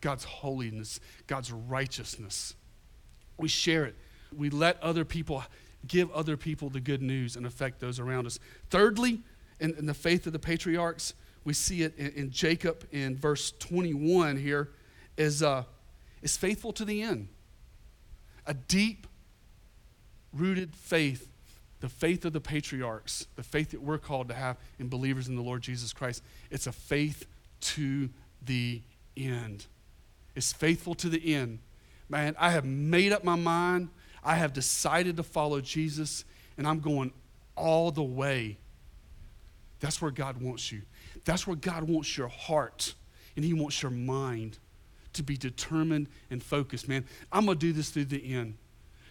God's 0.00 0.24
holiness, 0.24 1.00
God's 1.26 1.52
righteousness, 1.52 2.54
we 3.36 3.48
share 3.48 3.84
it. 3.84 3.96
We 4.36 4.50
let 4.50 4.82
other 4.82 5.04
people 5.04 5.44
give 5.86 6.10
other 6.10 6.36
people 6.36 6.70
the 6.70 6.80
good 6.80 7.02
news 7.02 7.36
and 7.36 7.46
affect 7.46 7.80
those 7.80 7.98
around 7.98 8.26
us. 8.26 8.38
Thirdly, 8.70 9.22
in, 9.60 9.74
in 9.74 9.86
the 9.86 9.94
faith 9.94 10.26
of 10.26 10.32
the 10.32 10.38
patriarchs, 10.38 11.14
we 11.44 11.52
see 11.52 11.82
it 11.82 11.96
in, 11.96 12.10
in 12.12 12.30
Jacob 12.30 12.86
in 12.92 13.16
verse 13.16 13.52
21 13.58 14.36
here, 14.36 14.70
is, 15.16 15.42
uh, 15.42 15.64
is 16.22 16.36
faithful 16.36 16.72
to 16.72 16.84
the 16.84 17.02
end. 17.02 17.28
A 18.46 18.54
deep 18.54 19.06
rooted 20.38 20.74
faith, 20.74 21.28
the 21.80 21.88
faith 21.88 22.24
of 22.24 22.32
the 22.32 22.40
patriarchs, 22.40 23.26
the 23.36 23.42
faith 23.42 23.70
that 23.70 23.82
we're 23.82 23.98
called 23.98 24.28
to 24.28 24.34
have 24.34 24.56
in 24.78 24.88
believers 24.88 25.28
in 25.28 25.36
the 25.36 25.42
Lord 25.42 25.62
Jesus 25.62 25.92
Christ. 25.92 26.22
It's 26.50 26.66
a 26.66 26.72
faith 26.72 27.26
to 27.60 28.08
the 28.44 28.82
end. 29.16 29.66
It's 30.34 30.52
faithful 30.52 30.94
to 30.96 31.08
the 31.08 31.34
end. 31.34 31.58
Man, 32.08 32.34
I 32.38 32.50
have 32.50 32.64
made 32.64 33.12
up 33.12 33.24
my 33.24 33.36
mind. 33.36 33.88
I 34.24 34.36
have 34.36 34.52
decided 34.52 35.16
to 35.16 35.22
follow 35.22 35.60
Jesus, 35.60 36.24
and 36.56 36.66
I'm 36.66 36.80
going 36.80 37.12
all 37.56 37.90
the 37.90 38.02
way 38.02 38.58
that's 39.80 40.02
where 40.02 40.10
God 40.10 40.40
wants 40.40 40.72
you. 40.72 40.82
That's 41.24 41.46
where 41.46 41.56
God 41.56 41.84
wants 41.84 42.16
your 42.16 42.28
heart, 42.28 42.94
and 43.36 43.44
He 43.44 43.52
wants 43.52 43.82
your 43.82 43.90
mind 43.90 44.58
to 45.12 45.22
be 45.22 45.36
determined 45.36 46.08
and 46.30 46.42
focused. 46.42 46.88
Man, 46.88 47.04
I'm 47.32 47.46
going 47.46 47.58
to 47.58 47.66
do 47.66 47.72
this 47.72 47.90
through 47.90 48.06
the 48.06 48.34
end. 48.34 48.56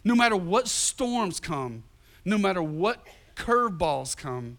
No 0.07 0.15
matter 0.15 0.37
what 0.37 0.69
storms 0.69 1.41
come, 1.41 1.83
no 2.23 2.37
matter 2.37 2.63
what 2.63 3.05
curveballs 3.35 4.15
come, 4.15 4.57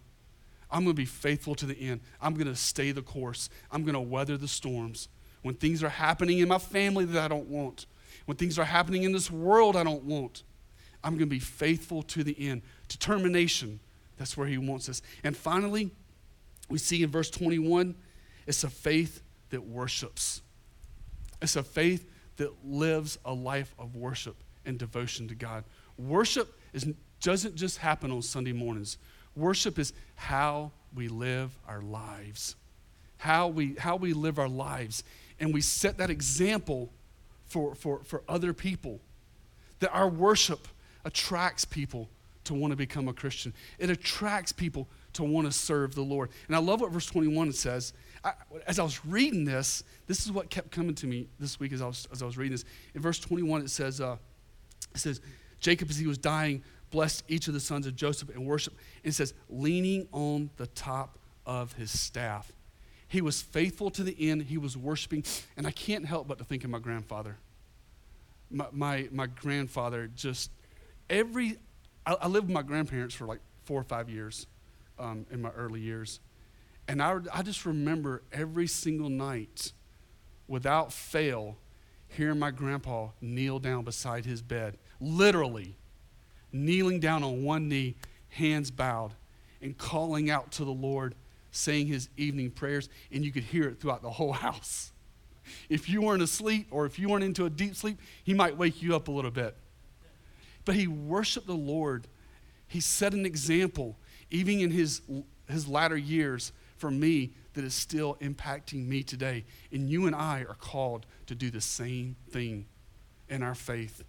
I'm 0.71 0.85
going 0.85 0.95
to 0.95 1.01
be 1.01 1.07
faithful 1.07 1.55
to 1.55 1.65
the 1.65 1.89
end. 1.89 2.03
I'm 2.21 2.35
going 2.35 2.49
to 2.49 2.55
stay 2.55 2.93
the 2.93 3.01
course. 3.01 3.49
I'm 3.73 3.83
going 3.83 3.95
to 3.95 4.01
weather 4.01 4.37
the 4.37 4.47
storms. 4.47 5.09
When 5.41 5.55
things 5.55 5.83
are 5.83 5.89
happening 5.89 6.41
in 6.41 6.49
my 6.49 6.59
family 6.59 7.07
that 7.07 7.25
I 7.25 7.29
don't 7.29 7.49
want, 7.49 7.87
when 8.27 8.37
things 8.37 8.59
are 8.59 8.65
happening 8.67 9.05
in 9.05 9.13
this 9.13 9.31
world 9.31 9.75
I 9.75 9.85
don't 9.85 10.05
want, 10.05 10.43
I'm 11.03 11.13
going 11.13 11.21
to 11.21 11.27
be 11.35 11.39
faithful 11.39 12.03
to 12.03 12.23
the 12.23 12.37
end. 12.47 12.61
Determination 12.89 13.81
that's 14.19 14.37
where 14.37 14.49
he 14.49 14.59
wants 14.59 14.91
us. 14.91 15.01
And 15.25 15.35
finally, 15.35 15.93
we 16.69 16.77
see 16.77 17.03
in 17.03 17.11
verse 17.11 17.31
21 17.31 17.95
it's 18.47 18.65
a 18.65 18.71
faith 18.71 19.23
that 19.49 19.65
worships. 19.65 20.43
It's 21.41 21.57
a 21.57 21.63
faith 21.63 22.07
that 22.37 22.53
lives 22.67 23.19
a 23.25 23.33
life 23.33 23.75
of 23.79 23.97
worship 23.97 24.37
and 24.69 24.79
devotion 24.79 25.27
to 25.29 25.35
God. 25.35 25.65
Worship 25.97 26.57
is, 26.73 26.87
doesn't 27.21 27.57
just 27.57 27.79
happen 27.79 28.13
on 28.13 28.23
Sunday 28.23 28.53
mornings. 28.53 28.99
Worship 29.35 29.79
is 29.79 29.93
how 30.15 30.71
we 30.95 31.09
live 31.09 31.51
our 31.67 31.81
lives. 31.81 32.55
How 33.17 33.49
we, 33.49 33.75
how 33.75 33.97
we 33.97 34.13
live 34.13 34.39
our 34.39 34.49
lives. 34.49 35.03
And 35.41 35.53
we 35.53 35.61
set 35.61 35.99
that 35.99 36.11
example 36.11 36.93
for, 37.47 37.75
for, 37.75 38.05
for 38.05 38.23
other 38.29 38.53
people. 38.53 39.01
That 39.81 39.91
our 39.93 40.09
worship 40.09 40.69
attracts 41.05 41.65
people 41.65 42.09
to 42.45 42.55
want 42.55 42.73
to 42.73 42.77
become 42.77 43.09
a 43.09 43.13
Christian. 43.13 43.53
It 43.79 43.91
attracts 43.91 44.53
people 44.53 44.89
to 45.15 45.25
want 45.25 45.47
to 45.47 45.53
serve 45.53 45.95
the 45.95 46.03
Lord. 46.03 46.31
And 46.47 46.57
I 46.57 46.59
love 46.59 46.81
what 46.81 46.93
verse 46.93 47.07
21 47.07 47.53
says. 47.53 47.93
I, 48.25 48.33
as 48.67 48.79
I 48.79 48.83
was 48.83 49.05
reading 49.05 49.45
this, 49.45 49.85
this 50.07 50.25
is 50.25 50.33
what 50.33 50.51
kept 50.51 50.71
coming 50.71 50.95
to 50.97 51.07
me 51.07 51.29
this 51.39 51.61
week 51.61 51.73
as 51.73 51.81
I 51.81 51.87
was, 51.87 52.09
as 52.13 52.23
I 52.23 52.27
was 52.27 52.37
reading 52.37 52.53
this. 52.53 52.65
In 52.95 53.01
verse 53.01 53.19
21, 53.19 53.63
it 53.63 53.71
says, 53.71 54.01
uh, 54.01 54.17
it 54.95 54.99
says, 54.99 55.21
Jacob, 55.61 55.91
as 55.91 55.99
he 55.99 56.07
was 56.07 56.19
dying, 56.19 56.63
blessed 56.91 57.25
each 57.29 57.49
of 57.49 57.55
the 57.55 57.61
sons 57.61 57.87
of 57.87 57.95
Joseph 57.97 58.31
and 58.31 58.47
worship. 58.47 58.75
And 59.05 59.13
it 59.13 59.15
says, 59.15 59.35
leaning 59.49 60.09
on 60.13 60.51
the 60.57 60.67
top 60.69 61.19
of 61.45 61.73
his 61.75 61.99
staff. 61.99 62.53
He 63.09 63.23
was 63.23 63.41
faithful 63.41 63.91
to 63.91 64.03
the 64.03 64.31
end. 64.31 64.43
He 64.43 64.59
was 64.59 64.77
worshiping. 64.77 65.25
And 65.57 65.67
I 65.67 65.71
can't 65.71 66.05
help 66.07 66.29
but 66.29 66.39
to 66.39 66.45
think 66.45 66.65
of 66.65 66.71
my 66.71 66.79
grandfather. 66.79 67.39
My, 68.51 68.67
my, 68.71 69.09
my 69.11 69.27
grandfather 69.27 70.11
just, 70.15 70.51
every, 71.09 71.59
I, 72.07 72.15
I, 72.15 72.29
lived 72.29 72.47
with 72.47 72.55
my 72.55 72.63
grandparents 72.63 73.15
for 73.15 73.27
like 73.27 73.41
four 73.65 73.81
or 73.81 73.85
five 73.85 74.09
years 74.09 74.47
um, 74.99 75.27
in 75.31 75.43
my 75.43 75.51
early 75.51 75.81
years. 75.81 76.21
And 76.87 77.03
I, 77.03 77.19
I 77.33 77.43
just 77.43 77.67
remember 77.67 78.23
every 78.33 78.67
single 78.67 79.11
night, 79.11 79.73
without 80.47 80.93
fail, 80.93 81.59
hearing 82.09 82.39
my 82.39 82.51
grandpa 82.51 83.09
kneel 83.21 83.59
down 83.59 83.85
beside 83.85 84.25
his 84.25 84.43
bed, 84.43 84.77
literally 85.01 85.77
kneeling 86.53 87.01
down 87.01 87.23
on 87.23 87.45
one 87.45 87.69
knee, 87.69 87.95
hands 88.31 88.71
bowed, 88.71 89.13
and 89.61 89.77
calling 89.77 90.31
out 90.31 90.53
to 90.53 90.65
the 90.65 90.73
Lord, 90.73 91.15
saying 91.51 91.87
his 91.87 92.09
evening 92.17 92.51
prayers, 92.51 92.89
and 93.13 93.25
you 93.25 93.33
could 93.33 93.45
hear 93.45 93.69
it 93.69 93.81
throughout 93.81 94.03
the 94.03 94.11
whole 94.11 94.33
house. 94.45 94.93
If 95.69 95.89
you 95.89 96.03
weren't 96.03 96.23
asleep 96.23 96.69
or 96.71 96.85
if 96.85 96.99
you 96.99 97.09
weren't 97.09 97.25
into 97.25 97.47
a 97.47 97.51
deep 97.51 97.75
sleep, 97.75 97.99
he 98.23 98.35
might 98.35 98.57
wake 98.57 98.83
you 98.83 98.95
up 98.95 99.09
a 99.09 99.11
little 99.11 99.31
bit. 99.31 99.57
But 100.65 100.75
he 100.75 100.87
worshiped 100.87 101.47
the 101.47 101.55
Lord. 101.55 102.07
He 102.67 102.81
set 102.81 103.15
an 103.15 103.25
example, 103.25 103.97
even 104.31 104.61
in 104.61 104.71
his, 104.71 105.01
his 105.49 105.67
latter 105.67 105.97
years, 105.97 106.53
for 106.77 106.91
me 106.91 107.33
that 107.55 107.65
is 107.65 107.75
still 107.75 108.17
impacting 108.21 108.87
me 108.87 109.03
today. 109.03 109.45
And 109.73 109.89
you 109.89 110.07
and 110.07 110.15
I 110.15 110.45
are 110.49 110.55
called 110.55 111.07
to 111.27 111.35
do 111.35 111.51
the 111.51 111.61
same 111.61 112.17
thing 112.31 112.67
in 113.29 113.43
our 113.43 113.55
faith 113.55 114.05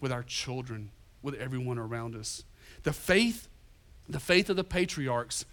with 0.00 0.12
our 0.12 0.22
children, 0.22 0.90
with 1.22 1.34
everyone 1.34 1.78
around 1.78 2.16
us. 2.16 2.44
The 2.82 2.92
faith, 2.92 3.48
the 4.08 4.20
faith 4.20 4.50
of 4.50 4.56
the 4.56 4.64
patriarchs, 4.64 5.44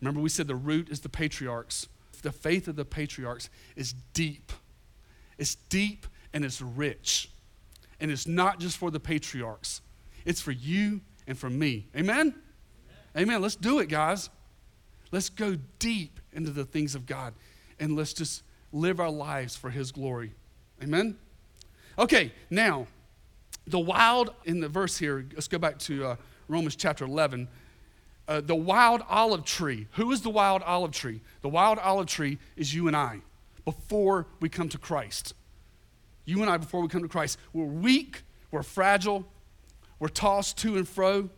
remember 0.00 0.20
we 0.20 0.28
said 0.28 0.48
the 0.48 0.56
root 0.56 0.88
is 0.88 1.00
the 1.00 1.08
patriarchs. 1.08 1.88
The 2.22 2.32
faith 2.32 2.68
of 2.68 2.76
the 2.76 2.84
patriarchs 2.84 3.50
is 3.74 3.94
deep. 4.12 4.52
It's 5.38 5.54
deep 5.54 6.06
and 6.32 6.44
it's 6.44 6.60
rich. 6.60 7.30
And 8.00 8.10
it's 8.10 8.26
not 8.26 8.58
just 8.58 8.78
for 8.78 8.90
the 8.90 9.00
patriarchs, 9.00 9.80
it's 10.24 10.40
for 10.40 10.52
you 10.52 11.00
and 11.26 11.38
for 11.38 11.50
me. 11.50 11.88
Amen? 11.96 12.18
Amen. 12.18 12.34
Amen. 13.16 13.42
Let's 13.42 13.56
do 13.56 13.78
it, 13.78 13.88
guys. 13.88 14.30
Let's 15.12 15.28
go 15.28 15.56
deep 15.78 16.18
into 16.32 16.50
the 16.50 16.64
things 16.64 16.94
of 16.94 17.06
God 17.06 17.34
and 17.78 17.94
let's 17.94 18.14
just 18.14 18.42
live 18.72 18.98
our 18.98 19.10
lives 19.10 19.54
for 19.54 19.70
His 19.70 19.92
glory. 19.92 20.32
Amen? 20.82 21.16
Okay, 21.98 22.32
now, 22.48 22.86
the 23.66 23.78
wild, 23.78 24.34
in 24.44 24.60
the 24.60 24.68
verse 24.68 24.96
here, 24.96 25.26
let's 25.34 25.48
go 25.48 25.58
back 25.58 25.78
to 25.80 26.06
uh, 26.06 26.16
Romans 26.48 26.74
chapter 26.74 27.04
11. 27.04 27.46
Uh, 28.26 28.40
the 28.40 28.56
wild 28.56 29.02
olive 29.08 29.44
tree. 29.44 29.86
Who 29.92 30.10
is 30.12 30.22
the 30.22 30.30
wild 30.30 30.62
olive 30.62 30.92
tree? 30.92 31.20
The 31.42 31.48
wild 31.48 31.78
olive 31.78 32.06
tree 32.06 32.38
is 32.56 32.74
you 32.74 32.88
and 32.88 32.96
I 32.96 33.20
before 33.64 34.26
we 34.40 34.48
come 34.48 34.68
to 34.70 34.78
Christ. 34.78 35.34
You 36.24 36.40
and 36.40 36.50
I 36.50 36.56
before 36.56 36.80
we 36.80 36.88
come 36.88 37.02
to 37.02 37.08
Christ. 37.08 37.38
We're 37.52 37.64
weak, 37.64 38.22
we're 38.50 38.62
fragile, 38.62 39.26
we're 39.98 40.08
tossed 40.08 40.56
to 40.58 40.76
and 40.76 40.88
fro 40.88 41.28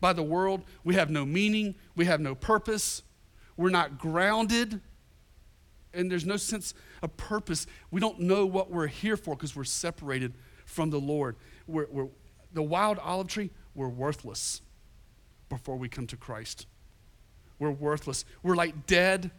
by 0.00 0.12
the 0.12 0.22
world. 0.22 0.62
We 0.84 0.94
have 0.96 1.10
no 1.10 1.24
meaning, 1.24 1.74
we 1.96 2.04
have 2.04 2.20
no 2.20 2.34
purpose. 2.34 3.02
We're 3.62 3.70
not 3.70 3.96
grounded, 3.96 4.80
and 5.94 6.10
there's 6.10 6.26
no 6.26 6.36
sense 6.36 6.74
of 7.00 7.16
purpose. 7.16 7.68
We 7.92 8.00
don't 8.00 8.18
know 8.18 8.44
what 8.44 8.72
we're 8.72 8.88
here 8.88 9.16
for 9.16 9.36
because 9.36 9.54
we're 9.54 9.62
separated 9.62 10.34
from 10.66 10.90
the 10.90 10.98
Lord. 10.98 11.36
We're, 11.68 11.86
we're, 11.88 12.08
the 12.52 12.62
wild 12.64 12.98
olive 12.98 13.28
tree, 13.28 13.50
we're 13.76 13.88
worthless 13.88 14.62
before 15.48 15.76
we 15.76 15.88
come 15.88 16.08
to 16.08 16.16
Christ. 16.16 16.66
We're 17.60 17.70
worthless. 17.70 18.24
We're 18.42 18.56
like 18.56 18.88
dead. 18.88 19.30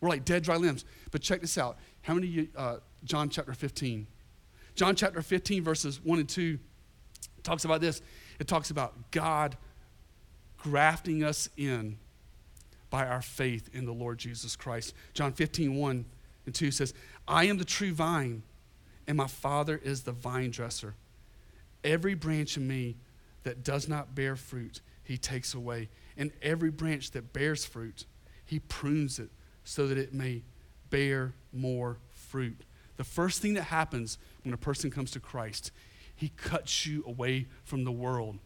We're 0.00 0.10
like 0.10 0.24
dead, 0.24 0.44
dry 0.44 0.54
limbs. 0.54 0.84
But 1.10 1.20
check 1.20 1.40
this 1.40 1.58
out. 1.58 1.78
How 2.02 2.14
many 2.14 2.28
you, 2.28 2.48
uh, 2.54 2.76
John 3.02 3.28
chapter 3.28 3.54
15? 3.54 4.06
John 4.76 4.94
chapter 4.94 5.20
15, 5.20 5.64
verses 5.64 6.00
1 6.04 6.18
and 6.20 6.28
2 6.28 6.60
talks 7.42 7.64
about 7.64 7.80
this. 7.80 8.02
It 8.38 8.46
talks 8.46 8.70
about 8.70 9.10
God 9.10 9.56
grafting 10.58 11.24
us 11.24 11.48
in 11.56 11.98
by 12.92 13.06
our 13.06 13.22
faith 13.22 13.70
in 13.72 13.86
the 13.86 13.92
Lord 13.92 14.18
Jesus 14.18 14.54
Christ. 14.54 14.94
John 15.14 15.32
15, 15.32 15.76
1 15.76 16.04
and 16.44 16.54
2 16.54 16.70
says, 16.70 16.92
I 17.26 17.46
am 17.46 17.56
the 17.56 17.64
true 17.64 17.94
vine, 17.94 18.42
and 19.08 19.16
my 19.16 19.28
Father 19.28 19.80
is 19.82 20.02
the 20.02 20.12
vine 20.12 20.50
dresser. 20.50 20.94
Every 21.82 22.12
branch 22.12 22.58
in 22.58 22.68
me 22.68 22.96
that 23.44 23.64
does 23.64 23.88
not 23.88 24.14
bear 24.14 24.36
fruit, 24.36 24.82
he 25.02 25.16
takes 25.16 25.54
away. 25.54 25.88
And 26.18 26.32
every 26.42 26.70
branch 26.70 27.12
that 27.12 27.32
bears 27.32 27.64
fruit, 27.64 28.04
he 28.44 28.58
prunes 28.58 29.18
it 29.18 29.30
so 29.64 29.86
that 29.88 29.96
it 29.96 30.12
may 30.12 30.42
bear 30.90 31.32
more 31.50 31.96
fruit. 32.10 32.60
The 32.98 33.04
first 33.04 33.40
thing 33.40 33.54
that 33.54 33.64
happens 33.64 34.18
when 34.44 34.52
a 34.52 34.58
person 34.58 34.90
comes 34.90 35.12
to 35.12 35.20
Christ, 35.20 35.72
he 36.14 36.28
cuts 36.36 36.84
you 36.84 37.02
away 37.06 37.46
from 37.64 37.84
the 37.84 37.90
world. 37.90 38.38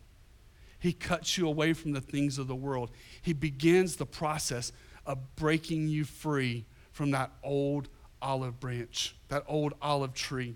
He 0.86 0.92
cuts 0.92 1.36
you 1.36 1.48
away 1.48 1.72
from 1.72 1.90
the 1.90 2.00
things 2.00 2.38
of 2.38 2.46
the 2.46 2.54
world. 2.54 2.92
He 3.20 3.32
begins 3.32 3.96
the 3.96 4.06
process 4.06 4.70
of 5.04 5.18
breaking 5.34 5.88
you 5.88 6.04
free 6.04 6.64
from 6.92 7.10
that 7.10 7.32
old 7.42 7.88
olive 8.22 8.60
branch, 8.60 9.16
that 9.26 9.42
old 9.48 9.74
olive 9.82 10.14
tree. 10.14 10.54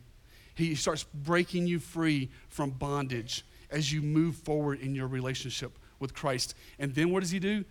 He 0.54 0.76
starts 0.76 1.02
breaking 1.12 1.66
you 1.66 1.80
free 1.80 2.30
from 2.48 2.70
bondage 2.70 3.44
as 3.72 3.92
you 3.92 4.02
move 4.02 4.36
forward 4.36 4.78
in 4.78 4.94
your 4.94 5.08
relationship 5.08 5.76
with 5.98 6.14
Christ. 6.14 6.54
And 6.78 6.94
then 6.94 7.10
what 7.10 7.22
does 7.22 7.32
he 7.32 7.40
do? 7.40 7.64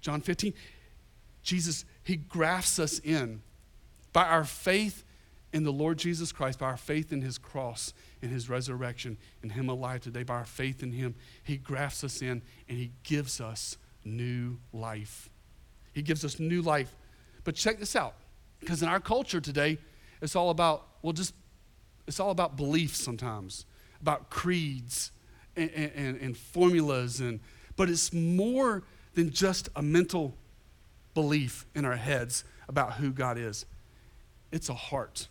John 0.00 0.22
15. 0.22 0.54
Jesus, 1.42 1.84
he 2.02 2.16
grafts 2.16 2.78
us 2.78 2.98
in. 3.00 3.42
By 4.14 4.24
our 4.24 4.44
faith 4.44 5.04
in 5.52 5.64
the 5.64 5.72
Lord 5.72 5.98
Jesus 5.98 6.32
Christ, 6.32 6.58
by 6.58 6.66
our 6.66 6.76
faith 6.76 7.12
in 7.12 7.22
his 7.22 7.38
cross 7.38 7.94
and 8.20 8.30
his 8.30 8.48
resurrection 8.48 9.16
and 9.42 9.52
him 9.52 9.68
alive 9.68 10.02
today, 10.02 10.22
by 10.22 10.34
our 10.34 10.44
faith 10.44 10.82
in 10.82 10.92
him, 10.92 11.14
he 11.42 11.56
grafts 11.56 12.04
us 12.04 12.20
in 12.20 12.42
and 12.68 12.78
he 12.78 12.92
gives 13.04 13.40
us 13.40 13.78
new 14.04 14.58
life. 14.72 15.30
He 15.92 16.02
gives 16.02 16.24
us 16.24 16.38
new 16.38 16.62
life. 16.62 16.94
But 17.44 17.54
check 17.54 17.78
this 17.78 17.96
out, 17.96 18.14
because 18.60 18.82
in 18.82 18.88
our 18.88 19.00
culture 19.00 19.40
today, 19.40 19.78
it's 20.20 20.34
all 20.34 20.50
about, 20.50 20.86
well, 21.02 21.12
just, 21.12 21.32
it's 22.06 22.20
all 22.20 22.30
about 22.30 22.56
beliefs 22.56 23.02
sometimes, 23.02 23.66
about 24.00 24.30
creeds 24.30 25.12
and, 25.56 25.70
and, 25.70 26.20
and 26.20 26.36
formulas, 26.36 27.20
and, 27.20 27.40
but 27.76 27.88
it's 27.88 28.12
more 28.12 28.82
than 29.14 29.30
just 29.30 29.68
a 29.76 29.82
mental 29.82 30.34
belief 31.14 31.66
in 31.74 31.84
our 31.84 31.96
heads 31.96 32.44
about 32.68 32.94
who 32.94 33.10
God 33.10 33.38
is. 33.38 33.64
It's 34.52 34.68
a 34.68 34.74
heart. 34.74 35.28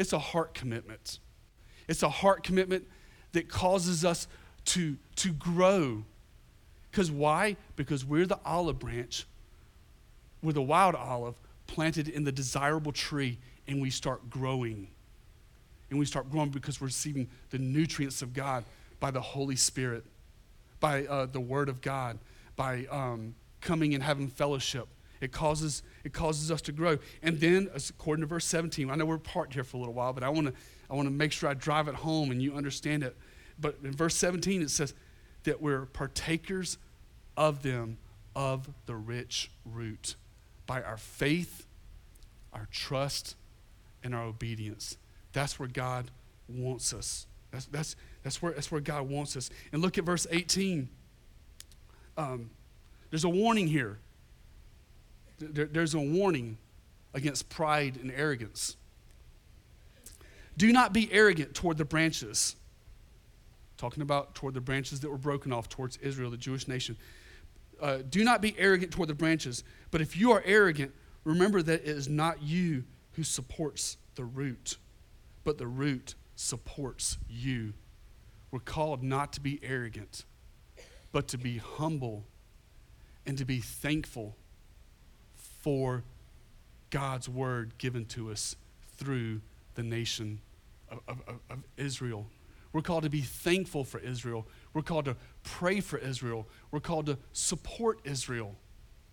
It's 0.00 0.14
a 0.14 0.18
heart 0.18 0.54
commitment. 0.54 1.18
It's 1.86 2.02
a 2.02 2.08
heart 2.08 2.42
commitment 2.42 2.86
that 3.32 3.50
causes 3.50 4.02
us 4.02 4.28
to, 4.64 4.96
to 5.16 5.30
grow. 5.32 6.04
Because 6.90 7.10
why? 7.10 7.58
Because 7.76 8.02
we're 8.02 8.24
the 8.24 8.40
olive 8.42 8.78
branch, 8.78 9.26
we're 10.42 10.54
the 10.54 10.62
wild 10.62 10.94
olive 10.94 11.34
planted 11.66 12.08
in 12.08 12.24
the 12.24 12.32
desirable 12.32 12.92
tree, 12.92 13.36
and 13.68 13.82
we 13.82 13.90
start 13.90 14.30
growing. 14.30 14.88
And 15.90 15.98
we 15.98 16.06
start 16.06 16.30
growing 16.30 16.48
because 16.48 16.80
we're 16.80 16.86
receiving 16.86 17.28
the 17.50 17.58
nutrients 17.58 18.22
of 18.22 18.32
God 18.32 18.64
by 19.00 19.10
the 19.10 19.20
Holy 19.20 19.56
Spirit, 19.56 20.04
by 20.80 21.04
uh, 21.04 21.26
the 21.26 21.40
Word 21.40 21.68
of 21.68 21.82
God, 21.82 22.18
by 22.56 22.86
um, 22.90 23.34
coming 23.60 23.92
and 23.92 24.02
having 24.02 24.28
fellowship 24.28 24.88
it 25.20 25.32
causes, 25.32 25.82
it 26.04 26.12
causes 26.12 26.50
us 26.50 26.60
to 26.62 26.72
grow. 26.72 26.98
And 27.22 27.38
then, 27.40 27.68
according 27.74 28.22
to 28.22 28.26
verse 28.26 28.44
17, 28.46 28.90
I 28.90 28.94
know 28.94 29.04
we're 29.04 29.18
parked 29.18 29.54
here 29.54 29.64
for 29.64 29.76
a 29.76 29.80
little 29.80 29.94
while, 29.94 30.12
but 30.12 30.22
I 30.22 30.28
want 30.28 30.48
to 30.48 30.52
I 30.90 30.94
wanna 30.94 31.10
make 31.10 31.32
sure 31.32 31.48
I 31.48 31.54
drive 31.54 31.88
it 31.88 31.94
home 31.94 32.30
and 32.30 32.42
you 32.42 32.54
understand 32.54 33.02
it. 33.04 33.16
But 33.60 33.76
in 33.84 33.92
verse 33.92 34.16
17, 34.16 34.62
it 34.62 34.70
says 34.70 34.94
that 35.44 35.60
we're 35.60 35.86
partakers 35.86 36.78
of 37.36 37.62
them 37.62 37.98
of 38.34 38.68
the 38.86 38.94
rich 38.94 39.50
root 39.64 40.16
by 40.66 40.82
our 40.82 40.96
faith, 40.96 41.66
our 42.52 42.66
trust, 42.70 43.36
and 44.02 44.14
our 44.14 44.24
obedience. 44.24 44.96
That's 45.32 45.58
where 45.58 45.68
God 45.68 46.10
wants 46.48 46.92
us. 46.92 47.26
That's, 47.50 47.66
that's, 47.66 47.96
that's, 48.22 48.42
where, 48.42 48.52
that's 48.52 48.70
where 48.70 48.80
God 48.80 49.08
wants 49.08 49.36
us. 49.36 49.50
And 49.72 49.82
look 49.82 49.98
at 49.98 50.04
verse 50.04 50.26
18. 50.30 50.88
Um, 52.16 52.50
there's 53.10 53.24
a 53.24 53.28
warning 53.28 53.66
here 53.66 53.98
there, 55.40 55.66
there's 55.66 55.94
a 55.94 56.00
warning 56.00 56.58
against 57.14 57.48
pride 57.48 57.98
and 58.00 58.12
arrogance. 58.12 58.76
Do 60.56 60.72
not 60.72 60.92
be 60.92 61.10
arrogant 61.12 61.54
toward 61.54 61.78
the 61.78 61.84
branches. 61.84 62.54
Talking 63.76 64.02
about 64.02 64.34
toward 64.34 64.54
the 64.54 64.60
branches 64.60 65.00
that 65.00 65.10
were 65.10 65.18
broken 65.18 65.52
off 65.52 65.68
towards 65.68 65.96
Israel, 65.98 66.30
the 66.30 66.36
Jewish 66.36 66.68
nation. 66.68 66.96
uh, 67.80 67.98
do 68.08 68.24
not 68.24 68.42
be 68.42 68.54
arrogant 68.58 68.92
toward 68.92 69.08
the 69.08 69.14
branches. 69.14 69.64
But 69.90 70.00
if 70.00 70.16
you 70.16 70.32
are 70.32 70.42
arrogant, 70.44 70.92
remember 71.24 71.62
that 71.62 71.80
it 71.82 71.88
is 71.88 72.08
not 72.08 72.42
you 72.42 72.84
who 73.12 73.22
supports 73.22 73.96
the 74.14 74.24
root, 74.24 74.76
but 75.44 75.58
the 75.58 75.66
root 75.66 76.14
supports 76.36 77.18
you. 77.28 77.72
We're 78.50 78.60
called 78.60 79.02
not 79.02 79.32
to 79.34 79.40
be 79.40 79.60
arrogant, 79.62 80.24
but 81.12 81.28
to 81.28 81.38
be 81.38 81.58
humble 81.58 82.24
and 83.26 83.38
to 83.38 83.44
be 83.44 83.60
thankful 83.60 84.36
for 85.60 86.02
God's 86.90 87.28
word 87.28 87.78
given 87.78 88.04
to 88.06 88.30
us 88.30 88.56
through 88.96 89.40
the 89.74 89.82
nation 89.82 90.40
of, 90.90 91.00
of, 91.08 91.18
of, 91.48 91.58
Israel. 91.76 92.26
We're 92.72 92.82
called 92.82 93.04
to 93.04 93.10
be 93.10 93.20
thankful 93.20 93.84
for 93.84 93.98
Israel. 94.00 94.46
We're 94.74 94.82
called 94.82 95.06
to 95.06 95.16
pray 95.42 95.80
for 95.80 95.98
Israel. 95.98 96.46
We're 96.70 96.80
called 96.80 97.06
to 97.06 97.18
support 97.32 98.00
Israel 98.04 98.56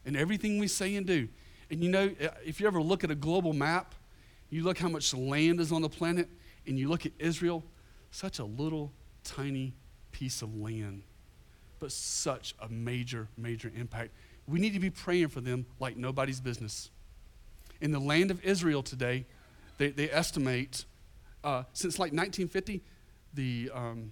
in 0.06 0.16
everything 0.16 0.60
we 0.60 0.68
say 0.68 0.96
and 0.96 1.06
do. 1.06 1.28
And 1.70 1.84
you 1.84 1.90
know, 1.90 2.12
if 2.46 2.60
you 2.60 2.68
ever 2.68 2.82
look 2.82 3.04
at 3.04 3.12
a 3.12 3.16
global 3.16 3.54
map, 3.54 3.94
you 4.50 4.64
look 4.64 4.78
how 4.78 4.90
much 4.90 5.14
land 5.14 5.60
is 5.60 5.72
on 5.72 5.82
the 5.82 5.90
planet, 5.90 6.30
and 6.66 6.80
you 6.80 6.88
look 6.90 7.06
at 7.06 7.12
Israel, 7.20 7.64
such 8.12 8.40
a 8.40 8.46
little 8.46 8.92
tiny 9.24 9.74
piece 10.12 10.42
of 10.42 10.56
land, 10.56 11.04
but 11.80 11.92
such 11.92 12.56
a 12.62 12.70
major, 12.70 13.28
major 13.38 13.72
impact. 13.76 14.12
We 14.48 14.60
need 14.60 14.74
to 14.74 14.80
be 14.80 14.90
praying 14.90 15.30
for 15.30 15.42
them 15.42 15.66
like 15.80 15.98
nobody's 15.98 16.40
business. 16.40 16.90
In 17.82 17.92
the 17.92 18.00
land 18.00 18.32
of 18.32 18.44
Israel 18.44 18.82
today, 18.82 19.26
they, 19.78 19.90
they 19.90 20.10
estimate 20.10 20.86
uh, 21.44 21.64
since 21.74 22.00
like 22.00 22.12
1950, 22.12 22.82
the, 23.34 23.72
um, 23.74 24.12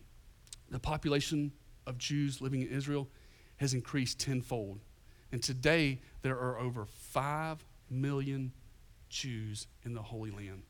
the 0.69 0.79
population 0.79 1.51
of 1.87 1.97
Jews 1.97 2.41
living 2.41 2.61
in 2.61 2.67
Israel 2.67 3.07
has 3.57 3.73
increased 3.73 4.19
tenfold. 4.19 4.79
And 5.31 5.41
today, 5.41 5.99
there 6.21 6.37
are 6.37 6.59
over 6.59 6.85
5 6.85 7.65
million 7.89 8.51
Jews 9.09 9.67
in 9.83 9.93
the 9.93 10.01
Holy 10.01 10.31
Land. 10.31 10.63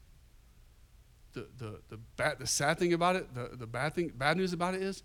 The, 1.34 1.48
the, 1.58 1.80
the, 1.90 1.98
bad, 2.16 2.40
the 2.40 2.48
sad 2.48 2.80
thing 2.80 2.94
about 2.94 3.16
it, 3.16 3.34
the, 3.34 3.52
the 3.56 3.68
bad, 3.68 3.94
thing, 3.94 4.12
bad 4.16 4.38
news 4.38 4.54
about 4.54 4.74
it 4.74 4.82
is, 4.82 5.04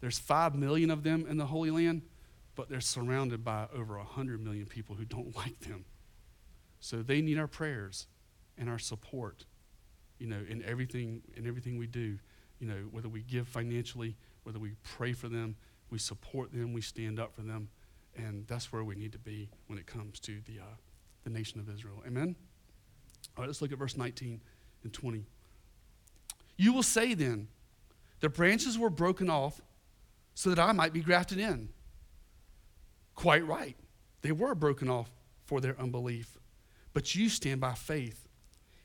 there's 0.00 0.18
5 0.18 0.54
million 0.54 0.90
of 0.90 1.02
them 1.02 1.26
in 1.28 1.36
the 1.36 1.46
Holy 1.46 1.70
Land, 1.70 2.02
but 2.56 2.68
they're 2.68 2.80
surrounded 2.80 3.44
by 3.44 3.68
over 3.72 3.96
100 3.98 4.42
million 4.42 4.66
people 4.66 4.96
who 4.96 5.04
don't 5.04 5.36
like 5.36 5.60
them. 5.60 5.84
So 6.80 7.02
they 7.02 7.20
need 7.20 7.38
our 7.38 7.46
prayers 7.46 8.08
and 8.58 8.68
our 8.68 8.78
support, 8.78 9.44
you 10.18 10.26
know, 10.26 10.40
in 10.48 10.64
everything, 10.64 11.22
in 11.36 11.46
everything 11.46 11.78
we 11.78 11.86
do. 11.86 12.18
You 12.58 12.66
know, 12.66 12.88
whether 12.90 13.08
we 13.08 13.20
give 13.20 13.46
financially, 13.46 14.16
whether 14.44 14.58
we 14.58 14.72
pray 14.82 15.12
for 15.12 15.28
them, 15.28 15.56
we 15.90 15.98
support 15.98 16.52
them, 16.52 16.72
we 16.72 16.80
stand 16.80 17.20
up 17.20 17.34
for 17.34 17.42
them. 17.42 17.68
And 18.16 18.46
that's 18.46 18.72
where 18.72 18.82
we 18.82 18.94
need 18.94 19.12
to 19.12 19.18
be 19.18 19.50
when 19.66 19.78
it 19.78 19.86
comes 19.86 20.18
to 20.20 20.40
the, 20.46 20.60
uh, 20.60 20.76
the 21.24 21.30
nation 21.30 21.60
of 21.60 21.68
Israel. 21.68 22.02
Amen? 22.06 22.34
All 23.36 23.42
right, 23.42 23.46
let's 23.46 23.60
look 23.60 23.72
at 23.72 23.78
verse 23.78 23.96
19 23.96 24.40
and 24.84 24.92
20. 24.92 25.26
You 26.56 26.72
will 26.72 26.82
say 26.82 27.12
then, 27.12 27.48
the 28.20 28.30
branches 28.30 28.78
were 28.78 28.88
broken 28.88 29.28
off 29.28 29.60
so 30.34 30.48
that 30.48 30.58
I 30.58 30.72
might 30.72 30.94
be 30.94 31.00
grafted 31.00 31.38
in. 31.38 31.68
Quite 33.16 33.46
right. 33.46 33.76
They 34.22 34.30
were 34.30 34.54
broken 34.54 34.88
off 34.88 35.10
for 35.44 35.60
their 35.60 35.78
unbelief, 35.80 36.38
but 36.92 37.14
you 37.14 37.28
stand 37.28 37.60
by 37.60 37.74
faith. 37.74 38.28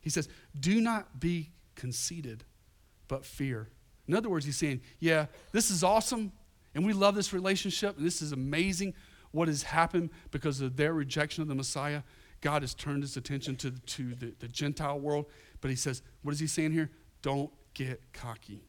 He 0.00 0.10
says, 0.10 0.28
Do 0.58 0.80
not 0.80 1.20
be 1.20 1.50
conceited, 1.76 2.44
but 3.08 3.24
fear. 3.24 3.68
In 4.08 4.14
other 4.14 4.28
words, 4.28 4.44
he's 4.44 4.56
saying, 4.56 4.80
Yeah, 4.98 5.26
this 5.52 5.70
is 5.70 5.84
awesome, 5.84 6.32
and 6.74 6.84
we 6.84 6.92
love 6.92 7.14
this 7.14 7.32
relationship, 7.32 7.96
and 7.96 8.06
this 8.06 8.22
is 8.22 8.32
amazing 8.32 8.94
what 9.30 9.48
has 9.48 9.62
happened 9.62 10.10
because 10.30 10.60
of 10.60 10.76
their 10.76 10.92
rejection 10.92 11.42
of 11.42 11.48
the 11.48 11.54
Messiah. 11.54 12.02
God 12.40 12.62
has 12.62 12.74
turned 12.74 13.02
his 13.02 13.16
attention 13.16 13.56
to, 13.56 13.70
to 13.70 14.14
the, 14.14 14.34
the 14.38 14.48
Gentile 14.48 14.98
world. 14.98 15.26
But 15.60 15.70
he 15.70 15.76
says, 15.76 16.02
What 16.22 16.32
is 16.32 16.40
he 16.40 16.46
saying 16.46 16.72
here? 16.72 16.90
Don't 17.22 17.50
get 17.74 18.00
cocky. 18.12 18.64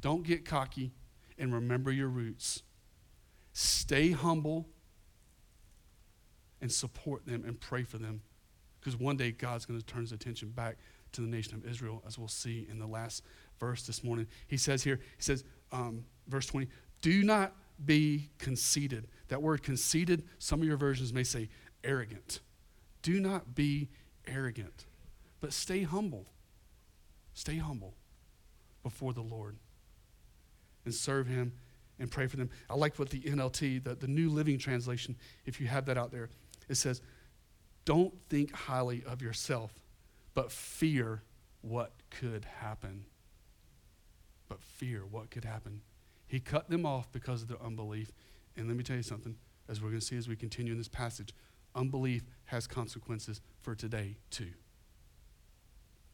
Don't 0.00 0.22
get 0.22 0.44
cocky 0.44 0.92
and 1.38 1.52
remember 1.52 1.90
your 1.90 2.08
roots. 2.08 2.62
Stay 3.52 4.10
humble 4.12 4.68
and 6.62 6.72
support 6.72 7.26
them 7.26 7.44
and 7.46 7.60
pray 7.60 7.82
for 7.82 7.98
them 7.98 8.22
because 8.80 8.98
one 8.98 9.16
day 9.16 9.32
God's 9.32 9.66
going 9.66 9.78
to 9.78 9.84
turn 9.84 10.00
his 10.00 10.12
attention 10.12 10.48
back 10.48 10.78
to 11.12 11.20
the 11.20 11.26
nation 11.26 11.54
of 11.54 11.66
Israel, 11.66 12.02
as 12.06 12.18
we'll 12.18 12.28
see 12.28 12.66
in 12.70 12.78
the 12.78 12.86
last 12.86 13.22
verse 13.60 13.82
this 13.82 14.02
morning. 14.02 14.26
He 14.48 14.56
says 14.56 14.82
here, 14.82 14.96
he 14.96 15.22
says, 15.22 15.44
um, 15.70 16.04
verse 16.26 16.46
20, 16.46 16.68
do 17.00 17.22
not 17.22 17.52
be 17.84 18.30
conceited. 18.38 19.08
That 19.28 19.42
word 19.42 19.62
conceited, 19.62 20.24
some 20.38 20.60
of 20.60 20.66
your 20.66 20.76
versions 20.76 21.12
may 21.12 21.22
say 21.22 21.48
arrogant. 21.84 22.40
Do 23.02 23.20
not 23.20 23.54
be 23.54 23.88
arrogant, 24.26 24.86
but 25.40 25.52
stay 25.52 25.82
humble. 25.82 26.26
Stay 27.34 27.56
humble 27.56 27.94
before 28.82 29.12
the 29.12 29.22
Lord 29.22 29.56
and 30.84 30.94
serve 30.94 31.26
Him 31.26 31.52
and 31.98 32.10
pray 32.10 32.26
for 32.26 32.36
them. 32.36 32.50
I 32.68 32.74
like 32.74 32.98
what 32.98 33.10
the 33.10 33.20
NLT, 33.20 33.84
the, 33.84 33.94
the 33.94 34.08
New 34.08 34.28
Living 34.28 34.58
Translation, 34.58 35.16
if 35.46 35.60
you 35.60 35.66
have 35.66 35.86
that 35.86 35.96
out 35.96 36.10
there, 36.10 36.30
it 36.68 36.76
says, 36.76 37.00
Don't 37.84 38.14
think 38.28 38.52
highly 38.52 39.02
of 39.06 39.22
yourself, 39.22 39.72
but 40.34 40.50
fear 40.50 41.22
what 41.62 41.92
could 42.10 42.44
happen. 42.60 43.04
But 44.48 44.60
fear 44.60 45.02
what 45.10 45.30
could 45.30 45.44
happen. 45.44 45.80
He 46.26 46.40
cut 46.40 46.68
them 46.68 46.86
off 46.86 47.10
because 47.12 47.42
of 47.42 47.48
their 47.48 47.62
unbelief. 47.62 48.12
And 48.56 48.68
let 48.68 48.76
me 48.76 48.82
tell 48.82 48.96
you 48.96 49.02
something, 49.02 49.36
as 49.68 49.80
we're 49.80 49.88
going 49.88 50.00
to 50.00 50.06
see 50.06 50.16
as 50.16 50.28
we 50.28 50.36
continue 50.36 50.72
in 50.72 50.78
this 50.78 50.88
passage, 50.88 51.34
unbelief 51.74 52.22
has 52.46 52.66
consequences 52.66 53.40
for 53.60 53.74
today 53.74 54.16
too. 54.30 54.50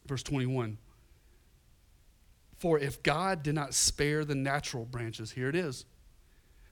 Verse 0.07 0.23
21 0.23 0.79
For 2.59 2.79
if 2.79 3.03
God 3.03 3.43
did 3.43 3.55
not 3.55 3.75
spare 3.75 4.25
the 4.25 4.35
natural 4.35 4.85
branches, 4.85 5.33
here 5.33 5.49
it 5.49 5.57
is. 5.57 5.85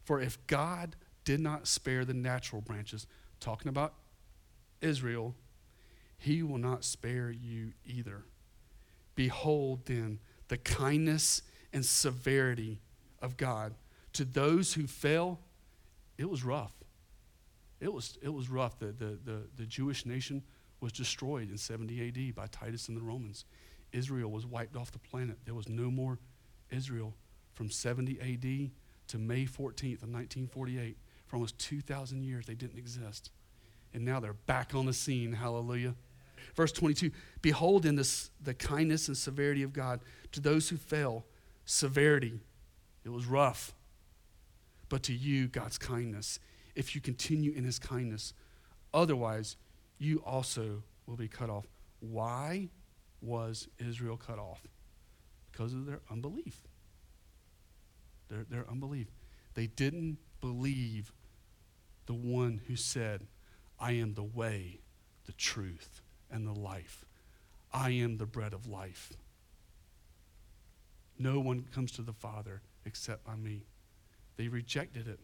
For 0.04 0.20
if 0.20 0.44
God 0.46 0.94
did 1.24 1.40
not 1.40 1.66
spare 1.66 2.04
the 2.04 2.14
natural 2.14 2.62
branches, 2.62 3.06
talking 3.40 3.68
about 3.68 3.94
Israel, 4.80 5.34
he 6.18 6.42
will 6.42 6.58
not 6.58 6.84
spare 6.84 7.30
you 7.30 7.72
either. 7.84 8.24
Behold, 9.14 9.86
then, 9.86 10.18
the 10.48 10.58
kindness 10.58 11.42
and 11.72 11.84
severity 11.84 12.80
of 13.20 13.36
God 13.36 13.74
to 14.14 14.24
those 14.24 14.72
who 14.74 14.86
fell. 14.86 15.40
It 16.16 16.28
was 16.28 16.42
rough. 16.44 16.72
It 17.80 17.92
was, 17.92 18.16
it 18.22 18.32
was 18.32 18.48
rough. 18.48 18.78
The, 18.78 18.86
the, 18.86 19.18
the, 19.22 19.42
the 19.56 19.66
Jewish 19.66 20.06
nation 20.06 20.42
was 20.80 20.92
destroyed 20.92 21.50
in 21.50 21.58
70 21.58 22.08
AD 22.08 22.34
by 22.34 22.46
Titus 22.46 22.88
and 22.88 22.96
the 22.96 23.02
Romans. 23.02 23.44
Israel 23.92 24.30
was 24.30 24.46
wiped 24.46 24.76
off 24.76 24.90
the 24.90 24.98
planet. 24.98 25.36
There 25.44 25.54
was 25.54 25.68
no 25.68 25.90
more 25.90 26.18
Israel 26.70 27.14
from 27.52 27.70
70 27.70 28.20
AD 28.20 28.70
to 29.08 29.18
May 29.18 29.44
14th 29.44 30.02
of 30.02 30.08
1948. 30.08 30.96
For 31.26 31.36
almost 31.36 31.58
2,000 31.58 32.22
years, 32.22 32.46
they 32.46 32.54
didn't 32.54 32.78
exist. 32.78 33.30
And 33.92 34.04
now 34.04 34.20
they're 34.20 34.32
back 34.32 34.74
on 34.74 34.86
the 34.86 34.92
scene. 34.92 35.32
Hallelujah. 35.32 35.94
Verse 36.54 36.72
22 36.72 37.10
Behold, 37.42 37.84
in 37.86 37.96
this, 37.96 38.30
the 38.42 38.54
kindness 38.54 39.08
and 39.08 39.16
severity 39.16 39.62
of 39.62 39.72
God 39.72 40.00
to 40.32 40.40
those 40.40 40.68
who 40.68 40.76
fell, 40.76 41.24
severity. 41.64 42.40
It 43.04 43.10
was 43.10 43.26
rough. 43.26 43.74
But 44.88 45.02
to 45.04 45.12
you, 45.12 45.48
God's 45.48 45.78
kindness 45.78 46.38
if 46.76 46.94
you 46.94 47.00
continue 47.00 47.52
in 47.52 47.64
his 47.64 47.80
kindness. 47.80 48.34
Otherwise, 48.94 49.56
you 49.98 50.22
also 50.24 50.82
will 51.06 51.16
be 51.16 51.26
cut 51.26 51.50
off. 51.50 51.66
Why 52.00 52.68
was 53.20 53.66
Israel 53.78 54.16
cut 54.16 54.38
off? 54.38 54.60
Because 55.50 55.72
of 55.72 55.86
their 55.86 56.00
unbelief. 56.10 56.60
Their, 58.28 58.44
their 58.48 58.70
unbelief. 58.70 59.08
They 59.54 59.66
didn't 59.66 60.18
believe 60.40 61.12
the 62.06 62.14
one 62.14 62.60
who 62.66 62.76
said, 62.76 63.26
I 63.78 63.92
am 63.92 64.14
the 64.14 64.22
way, 64.22 64.80
the 65.26 65.32
truth, 65.32 66.00
and 66.30 66.46
the 66.46 66.58
life. 66.58 67.04
I 67.72 67.90
am 67.90 68.16
the 68.16 68.26
bread 68.26 68.52
of 68.52 68.66
life. 68.66 69.12
No 71.18 71.40
one 71.40 71.66
comes 71.74 71.92
to 71.92 72.02
the 72.02 72.12
Father 72.12 72.62
except 72.84 73.24
by 73.24 73.36
me. 73.36 73.62
They 74.36 74.48
rejected 74.48 75.08
it 75.08 75.20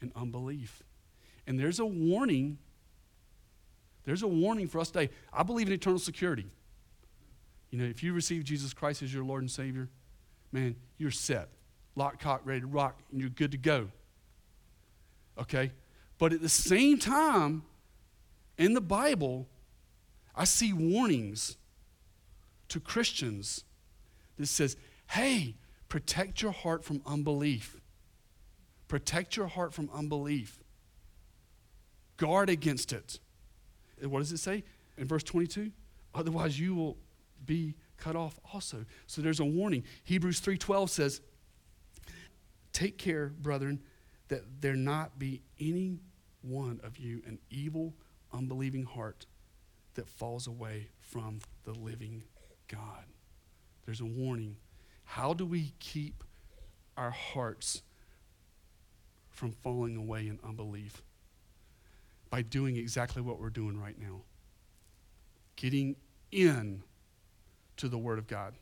in 0.00 0.12
unbelief. 0.16 0.82
And 1.46 1.58
there's 1.58 1.78
a 1.78 1.86
warning. 1.86 2.58
There's 4.04 4.22
a 4.22 4.28
warning 4.28 4.66
for 4.66 4.80
us 4.80 4.90
today. 4.90 5.10
I 5.32 5.42
believe 5.42 5.68
in 5.68 5.72
eternal 5.72 5.98
security. 5.98 6.46
You 7.70 7.78
know, 7.78 7.84
if 7.84 8.02
you 8.02 8.12
receive 8.12 8.44
Jesus 8.44 8.72
Christ 8.72 9.02
as 9.02 9.12
your 9.12 9.24
Lord 9.24 9.42
and 9.42 9.50
Savior, 9.50 9.88
man, 10.52 10.76
you're 10.98 11.10
set. 11.10 11.48
Lock, 11.94 12.20
cock, 12.20 12.42
ready 12.44 12.60
to 12.60 12.66
rock, 12.66 13.00
and 13.10 13.20
you're 13.20 13.30
good 13.30 13.52
to 13.52 13.58
go. 13.58 13.88
Okay? 15.38 15.72
But 16.18 16.32
at 16.32 16.40
the 16.40 16.48
same 16.48 16.98
time, 16.98 17.62
in 18.58 18.74
the 18.74 18.80
Bible, 18.80 19.48
I 20.34 20.44
see 20.44 20.72
warnings 20.72 21.56
to 22.68 22.80
Christians 22.80 23.64
that 24.38 24.46
says, 24.46 24.76
hey, 25.10 25.56
protect 25.88 26.42
your 26.42 26.52
heart 26.52 26.84
from 26.84 27.02
unbelief. 27.06 27.80
Protect 28.88 29.36
your 29.36 29.46
heart 29.46 29.72
from 29.72 29.90
unbelief. 29.92 30.58
Guard 32.16 32.48
against 32.48 32.92
it. 32.92 33.18
And 34.00 34.10
what 34.10 34.20
does 34.20 34.32
it 34.32 34.38
say 34.38 34.64
in 34.96 35.06
verse 35.06 35.22
22? 35.22 35.72
Otherwise, 36.14 36.58
you 36.58 36.74
will 36.74 36.96
be 37.44 37.74
cut 37.96 38.16
off 38.16 38.38
also. 38.52 38.84
So 39.06 39.22
there's 39.22 39.40
a 39.40 39.44
warning. 39.44 39.84
Hebrews 40.04 40.40
3:12 40.40 40.90
says, 40.90 41.20
"Take 42.72 42.98
care, 42.98 43.28
brethren, 43.28 43.82
that 44.28 44.60
there 44.60 44.76
not 44.76 45.18
be 45.18 45.42
any 45.58 45.98
one 46.42 46.80
of 46.82 46.98
you 46.98 47.22
an 47.26 47.38
evil, 47.50 47.94
unbelieving 48.32 48.84
heart 48.84 49.26
that 49.94 50.08
falls 50.08 50.46
away 50.46 50.88
from 51.00 51.40
the 51.64 51.72
living 51.72 52.24
God." 52.68 53.04
There's 53.84 54.00
a 54.00 54.06
warning. 54.06 54.56
How 55.04 55.32
do 55.32 55.46
we 55.46 55.72
keep 55.78 56.24
our 56.96 57.10
hearts 57.10 57.82
from 59.30 59.52
falling 59.52 59.96
away 59.96 60.26
in 60.26 60.40
unbelief? 60.42 61.02
By 62.28 62.42
doing 62.42 62.76
exactly 62.76 63.22
what 63.22 63.38
we're 63.38 63.50
doing 63.50 63.78
right 63.78 63.98
now. 63.98 64.24
Getting 65.54 65.96
in 66.32 66.82
to 67.76 67.88
the 67.88 67.98
Word 67.98 68.18
of 68.18 68.26
God, 68.26 68.58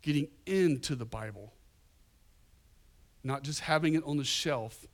getting 0.00 0.30
into 0.46 0.96
the 0.96 1.04
Bible, 1.04 1.52
not 3.28 3.42
just 3.42 3.60
having 3.60 3.94
it 3.94 4.02
on 4.04 4.16
the 4.16 4.24
shelf, 4.24 4.86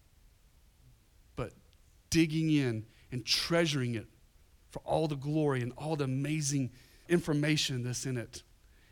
but 1.36 1.52
digging 2.10 2.50
in 2.50 2.84
and 3.10 3.24
treasuring 3.24 3.94
it 3.94 4.06
for 4.70 4.80
all 4.84 5.06
the 5.06 5.16
glory 5.16 5.62
and 5.62 5.72
all 5.78 5.94
the 5.94 6.04
amazing 6.04 6.70
information 7.08 7.84
that's 7.84 8.04
in 8.06 8.16
it. 8.16 8.42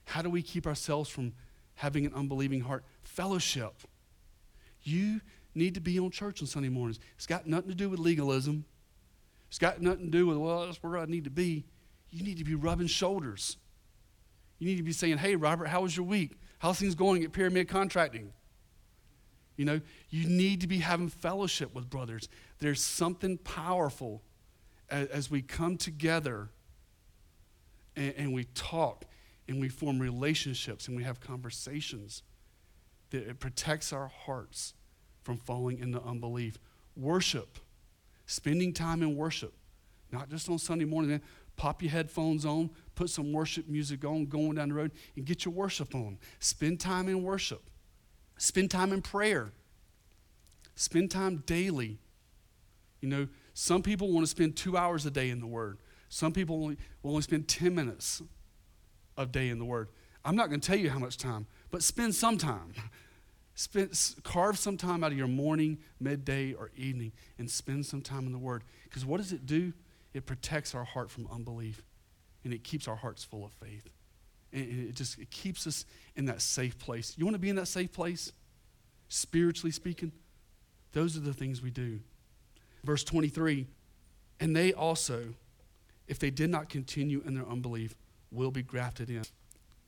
How 0.05 0.22
do 0.22 0.31
we 0.31 0.42
keep 0.42 0.66
ourselves 0.66 1.11
from 1.11 1.33
having 1.74 2.07
an 2.07 2.14
unbelieving 2.14 2.61
heart? 2.61 2.85
Fellowship. 3.02 3.74
You 4.83 5.20
need 5.55 5.74
to 5.74 5.81
be 5.81 5.98
on 5.98 6.11
church 6.11 6.40
on 6.40 6.46
Sunday 6.46 6.68
mornings. 6.68 7.00
It's 7.16 7.26
got 7.26 7.46
nothing 7.46 7.68
to 7.68 7.74
do 7.74 7.90
with 7.90 7.98
legalism. 7.98 8.64
It's 9.48 9.59
got 9.59 9.83
nothing 9.83 10.07
to 10.07 10.11
do 10.11 10.26
with, 10.28 10.38
well, 10.38 10.66
that's 10.66 10.83
where 10.83 10.98
I 10.98 11.05
need 11.07 11.24
to 11.24 11.31
be. 11.31 11.64
You 12.11 12.22
need 12.22 12.38
to 12.38 12.44
be 12.44 12.55
rubbing 12.55 12.87
shoulders. 12.87 13.57
You 14.59 14.68
need 14.68 14.76
to 14.76 14.83
be 14.85 14.92
saying, 14.92 15.18
hey, 15.18 15.35
Robert, 15.35 15.66
how 15.66 15.83
was 15.83 15.96
your 15.96 16.07
week? 16.07 16.38
How's 16.61 16.78
things 16.78 16.94
going 16.94 17.24
at 17.24 17.33
Pyramid 17.33 17.68
Contracting? 17.68 18.33
You 19.56 19.64
know, 19.64 19.80
you 20.10 20.28
need 20.28 20.60
to 20.62 20.66
be 20.66 20.78
having 20.78 21.08
fellowship 21.08 21.74
with 21.74 21.90
brothers. 21.90 22.28
There's 22.58 22.82
something 22.82 23.38
powerful 23.38 24.22
as, 24.88 25.08
as 25.08 25.30
we 25.30 25.42
come 25.42 25.76
together 25.76 26.48
and, 27.96 28.14
and, 28.16 28.32
we 28.32 28.44
talk 28.54 29.04
and 29.48 29.60
we 29.60 29.68
form 29.68 29.98
relationships 29.98 30.88
and 30.88 30.96
we 30.96 31.02
have 31.02 31.20
conversations 31.20 32.22
that 33.10 33.28
it 33.28 33.40
protects 33.40 33.92
our 33.92 34.08
hearts 34.08 34.74
from 35.22 35.36
falling 35.36 35.78
into 35.78 36.00
unbelief. 36.02 36.58
Worship, 36.96 37.58
spending 38.26 38.72
time 38.72 39.02
in 39.02 39.16
worship, 39.16 39.52
not 40.10 40.30
just 40.30 40.48
on 40.48 40.58
Sunday 40.58 40.84
morning 40.86 41.20
pop 41.56 41.82
your 41.82 41.90
headphones 41.90 42.44
on, 42.44 42.70
put 42.94 43.10
some 43.10 43.32
worship 43.32 43.68
music 43.68 44.04
on, 44.04 44.26
going 44.26 44.54
down 44.54 44.68
the 44.68 44.74
road, 44.74 44.92
and 45.16 45.24
get 45.24 45.44
your 45.44 45.54
worship 45.54 45.94
on. 45.94 46.18
Spend 46.38 46.80
time 46.80 47.08
in 47.08 47.22
worship. 47.22 47.62
Spend 48.42 48.72
time 48.72 48.92
in 48.92 49.02
prayer. 49.02 49.52
Spend 50.74 51.12
time 51.12 51.44
daily. 51.46 51.98
You 53.00 53.09
know, 53.09 53.28
some 53.55 53.83
people 53.83 54.11
want 54.11 54.26
to 54.26 54.31
spend 54.31 54.57
two 54.57 54.76
hours 54.76 55.07
a 55.07 55.12
day 55.12 55.31
in 55.31 55.38
the 55.38 55.46
Word. 55.46 55.78
Some 56.09 56.33
people 56.33 56.57
only, 56.57 56.76
will 57.02 57.12
only 57.12 57.22
spend 57.22 57.46
10 57.46 57.72
minutes 57.72 58.20
a 59.16 59.26
day 59.26 59.48
in 59.48 59.61
the 59.61 59.64
Word. 59.64 59.90
I'm 60.24 60.35
not 60.35 60.48
going 60.48 60.61
to 60.61 60.66
tell 60.66 60.76
you 60.76 60.90
how 60.90 60.98
much 60.98 61.18
time, 61.18 61.46
but 61.70 61.85
spend 61.85 62.16
some 62.16 62.37
time. 62.37 62.72
Spend, 63.55 63.90
carve 64.22 64.59
some 64.59 64.78
time 64.78 65.05
out 65.05 65.12
of 65.12 65.18
your 65.18 65.28
morning, 65.28 65.76
midday, 66.00 66.55
or 66.55 66.70
evening 66.74 67.12
and 67.37 67.50
spend 67.50 67.85
some 67.85 68.00
time 68.00 68.24
in 68.24 68.33
the 68.33 68.38
Word. 68.38 68.64
Because 68.85 69.05
what 69.05 69.18
does 69.18 69.31
it 69.31 69.44
do? 69.44 69.74
it 70.14 70.26
protects 70.26 70.74
our 70.74 70.85
heart 70.85 71.11
from 71.11 71.28
unbelief 71.33 71.83
and 72.44 72.52
it 72.52 72.64
keeps 72.64 72.88
our 72.88 72.96
hearts 72.96 73.24
full 73.24 73.44
of 73.44 73.52
faith. 73.52 73.88
And 74.52 74.88
it 74.88 74.94
just 74.94 75.18
it 75.18 75.30
keeps 75.30 75.66
us 75.66 75.84
in 76.14 76.26
that 76.26 76.42
safe 76.42 76.78
place. 76.78 77.14
You 77.16 77.24
want 77.24 77.34
to 77.34 77.40
be 77.40 77.48
in 77.48 77.56
that 77.56 77.68
safe 77.68 77.92
place? 77.92 78.32
Spiritually 79.08 79.72
speaking, 79.72 80.12
those 80.92 81.16
are 81.16 81.20
the 81.20 81.34
things 81.34 81.62
we 81.62 81.70
do. 81.70 82.00
Verse 82.84 83.04
23 83.04 83.66
And 84.40 84.54
they 84.54 84.72
also, 84.72 85.34
if 86.06 86.18
they 86.18 86.30
did 86.30 86.50
not 86.50 86.68
continue 86.68 87.22
in 87.24 87.34
their 87.34 87.46
unbelief, 87.46 87.94
will 88.30 88.50
be 88.50 88.62
grafted 88.62 89.10
in. 89.10 89.24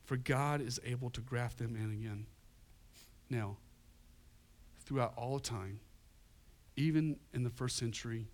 For 0.03 0.17
God 0.17 0.61
is 0.61 0.79
able 0.85 1.09
to 1.11 1.21
graft 1.21 1.57
them 1.57 1.75
in 1.75 1.91
again. 1.91 2.27
Now, 3.29 3.57
throughout 4.85 5.13
all 5.17 5.39
time, 5.39 5.79
even 6.75 7.17
in 7.33 7.43
the 7.43 7.49
first 7.49 7.77
century, 7.77 8.27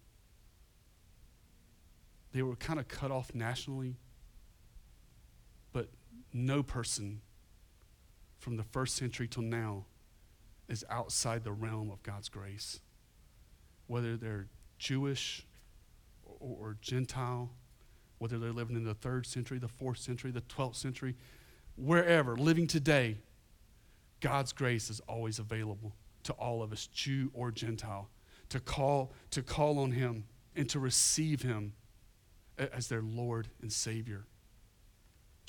they 2.34 2.42
were 2.42 2.56
kind 2.56 2.80
of 2.80 2.88
cut 2.88 3.12
off 3.12 3.34
nationally, 3.34 3.96
no 6.34 6.64
person 6.64 7.22
from 8.40 8.58
the 8.58 8.64
first 8.64 8.96
century 8.96 9.28
till 9.28 9.44
now 9.44 9.86
is 10.68 10.86
outside 10.90 11.44
the 11.44 11.52
realm 11.52 11.92
of 11.92 12.02
God's 12.04 12.30
grace. 12.30 12.80
Whether 13.88 14.16
they're 14.18 14.48
Jewish 14.80 15.46
or, 16.24 16.58
or, 16.60 16.78
Gentile, 16.82 17.52
whether 18.18 18.40
they're 18.40 18.54
living 18.54 18.76
in 18.76 18.84
the 18.84 18.94
third 18.94 19.26
century, 19.26 19.60
the 19.60 19.68
fourth 19.68 19.98
century, 19.98 20.32
the 20.32 20.42
12th 20.42 20.76
century, 20.76 21.16
wherever, 21.76 22.36
living 22.36 22.68
today, 22.68 23.18
God's 24.22 24.54
grace 24.54 24.90
is 24.90 25.02
always 25.02 25.40
available 25.40 25.94
to 26.24 26.34
all 26.34 26.64
of 26.64 26.72
us, 26.72 26.88
Jew 26.88 27.32
or 27.34 27.52
Gentile, 27.52 28.10
to 28.50 28.60
call, 28.60 29.12
to 29.32 29.42
call 29.42 29.80
on 29.80 29.92
Him 29.92 30.24
and 30.56 30.70
to 30.70 30.80
receive 30.80 31.42
Him 31.42 31.74
as 32.58 32.88
their 32.88 33.02
Lord 33.02 33.50
and 33.62 33.72
Savior, 33.72 34.26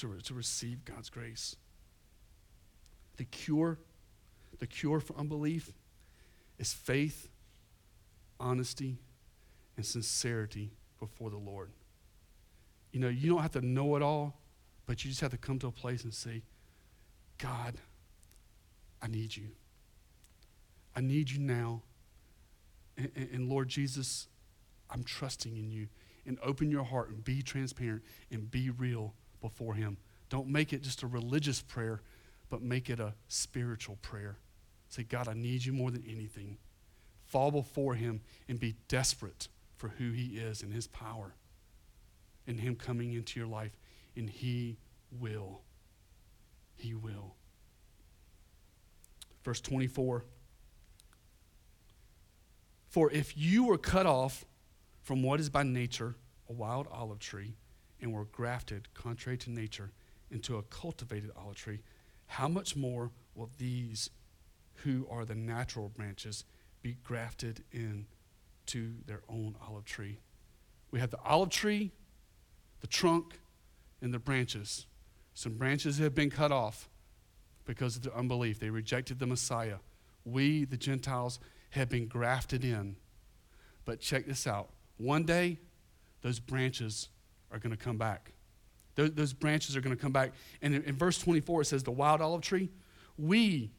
to, 0.03 0.19
to 0.21 0.35
receive 0.35 0.85
God's 0.85 1.09
grace. 1.09 1.57
The 3.17 3.25
cure, 3.25 3.79
the 4.59 4.67
cure 4.67 5.01
for 5.01 5.17
unbelief 5.17 5.73
is 6.59 6.73
faith, 6.73 7.29
honesty, 8.41 8.99
and 9.77 9.87
sincerity 9.87 10.73
before 10.99 11.31
the 11.31 11.39
Lord. 11.39 11.71
You 12.91 13.01
know, 13.01 13.09
you 13.09 13.31
don't 13.31 13.43
have 13.43 13.53
to 13.53 13.61
know 13.61 13.97
it 13.97 14.03
all, 14.03 14.41
but 14.87 15.05
you 15.05 15.11
just 15.11 15.21
have 15.21 15.31
to 15.31 15.39
come 15.39 15.59
to 15.61 15.69
a 15.69 15.73
place 15.73 16.03
and 16.03 16.13
say, 16.13 16.43
God, 17.39 17.75
I 19.01 19.07
need 19.07 19.37
you. 19.37 19.49
I 20.97 21.01
need 21.01 21.31
you 21.31 21.39
now. 21.39 21.83
And, 22.99 23.11
and, 23.15 23.29
and 23.33 23.49
Lord 23.49 23.69
Jesus, 23.69 24.27
I'm 24.91 25.05
trusting 25.05 25.57
in 25.57 25.71
you 25.71 25.87
and 26.27 26.39
open 26.43 26.71
your 26.71 26.85
heart 26.85 27.11
and 27.11 27.25
be 27.25 27.41
transparent 27.41 28.03
and 28.31 28.51
be 28.51 28.69
real 28.71 29.15
before 29.43 29.75
Him. 29.75 29.99
Don't 30.31 30.49
make 30.49 30.73
it 30.73 30.83
just 30.83 31.03
a 31.03 31.07
religious 31.07 31.61
prayer, 31.61 32.01
but 32.49 32.63
make 32.63 32.89
it 32.89 32.99
a 32.99 33.13
spiritual 33.29 33.99
prayer. 34.01 34.39
Say, 34.89 35.03
God, 35.03 35.29
I 35.29 35.35
need 35.35 35.65
you 35.65 35.75
more 35.75 35.91
than 35.91 36.05
anything. 36.09 36.57
Fall 37.27 37.51
before 37.51 37.95
Him 37.95 38.23
and 38.49 38.59
be 38.59 38.77
desperate 38.89 39.49
for 39.77 39.89
who 39.89 40.13
He 40.13 40.39
is 40.39 40.63
and 40.63 40.73
His 40.73 40.87
power 40.87 41.35
and 42.47 42.59
Him 42.59 42.77
coming 42.77 43.13
into 43.13 43.39
your 43.39 43.49
life. 43.49 43.77
And 44.17 44.31
He 44.31 44.79
will. 45.21 45.61
He 46.77 46.95
will. 46.95 47.35
Verse 49.45 49.61
24 49.61 50.25
For 52.89 53.11
if 53.11 53.37
you 53.37 53.65
were 53.65 53.79
cut 53.79 54.07
off 54.07 54.45
from 55.03 55.23
what 55.23 55.41
is 55.41 55.51
by 55.51 55.63
nature 55.63 56.15
a 56.49 56.53
wild 56.53 56.87
olive 56.91 57.19
tree 57.19 57.55
and 58.03 58.13
were 58.13 58.25
grafted, 58.27 58.93
contrary 58.93 59.39
to 59.39 59.51
nature, 59.51 59.93
into 60.31 60.57
a 60.57 60.63
cultivated 60.63 61.31
olive 61.37 61.57
tree, 61.57 61.81
how 62.27 62.49
much 62.49 62.77
more 62.77 63.11
will 63.35 63.51
these 63.59 64.11
who 64.77 65.07
are 65.11 65.25
the 65.25 65.35
natural 65.35 65.89
branches 65.89 66.45
be 66.83 66.97
grafted 67.05 67.63
in 67.73 68.07
to 68.67 68.93
their 69.07 69.23
own 69.29 69.55
olive 69.67 69.85
tree? 69.85 70.19
We 70.91 70.99
have 71.01 71.11
the 71.11 71.21
olive 71.25 71.51
tree, 71.51 71.93
the 72.81 72.87
trunk, 72.87 73.39
and 74.01 74.13
the 74.13 74.19
branches. 74.19 74.87
Some 75.35 75.57
branches 75.57 75.99
have 75.99 76.15
been 76.15 76.31
cut 76.31 76.53
off 76.53 76.89
because 77.65 77.97
of 77.97 78.03
their 78.03 78.17
unbelief. 78.17 78.59
They 78.59 78.71
rejected 78.71 79.19
the 79.19 79.27
Messiah. 79.27 79.77
We, 80.25 80.65
the 80.65 80.77
Gentiles, 80.77 81.39
have 81.71 81.89
been 81.89 82.07
grafted 82.09 82.65
in. 82.65 82.97
But 83.85 84.01
check 84.01 84.27
this 84.27 84.47
out 84.47 84.71
one 84.97 85.25
day, 85.25 85.59
those 86.23 86.39
branches 86.39 87.09
are 87.53 87.59
going 87.59 87.77
to 87.77 87.83
come 87.83 87.99
back. 87.99 88.33
Those, 88.95 89.13
those, 89.13 89.33
branches 89.33 89.77
are 89.77 89.81
going 89.81 89.97
to 89.97 90.01
come 90.01 90.13
back. 90.13 90.33
And 90.61 90.75
in, 90.75 90.83
in, 90.85 90.97
verse 90.97 91.19
24, 91.19 91.63
it 91.63 91.65
says, 91.67 91.83
The 91.83 91.91
wild 91.91 92.21
olive 92.21 92.43
tree, 92.43 92.71
we 93.17 93.71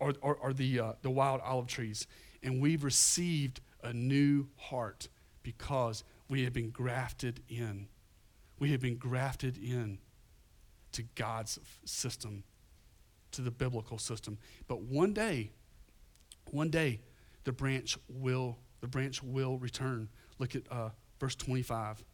are, 0.00 0.14
are, 0.22 0.38
are 0.40 0.52
the, 0.52 0.80
uh, 0.80 0.92
the 1.02 1.10
wild 1.10 1.40
olive 1.44 1.66
trees, 1.66 2.06
and 2.42 2.60
we've 2.60 2.84
received 2.84 3.60
a 3.82 3.92
new 3.92 4.48
heart 4.56 5.08
because 5.42 6.04
we 6.28 6.44
have 6.44 6.52
been 6.52 6.70
grafted 6.70 7.40
in. 7.48 7.88
We 8.58 8.72
have 8.72 8.80
been 8.80 8.96
grafted 8.96 9.58
in 9.58 9.98
to 10.92 11.02
God's 11.14 11.58
system, 11.84 12.42
to 13.32 13.42
the 13.42 13.50
biblical 13.50 13.98
system. 13.98 14.38
But 14.66 14.80
one 14.82 15.12
day, 15.12 15.50
one 16.50 16.70
day, 16.70 17.00
the 17.44 17.52
branch 17.52 17.98
will 18.08 18.58
The 18.80 18.88
branch 18.88 19.22
will 19.22 19.58
return. 19.58 20.08
Look 20.38 20.54
at 20.54 20.62
uh, 20.70 20.90
verse 21.18 21.34
25. 21.34 22.04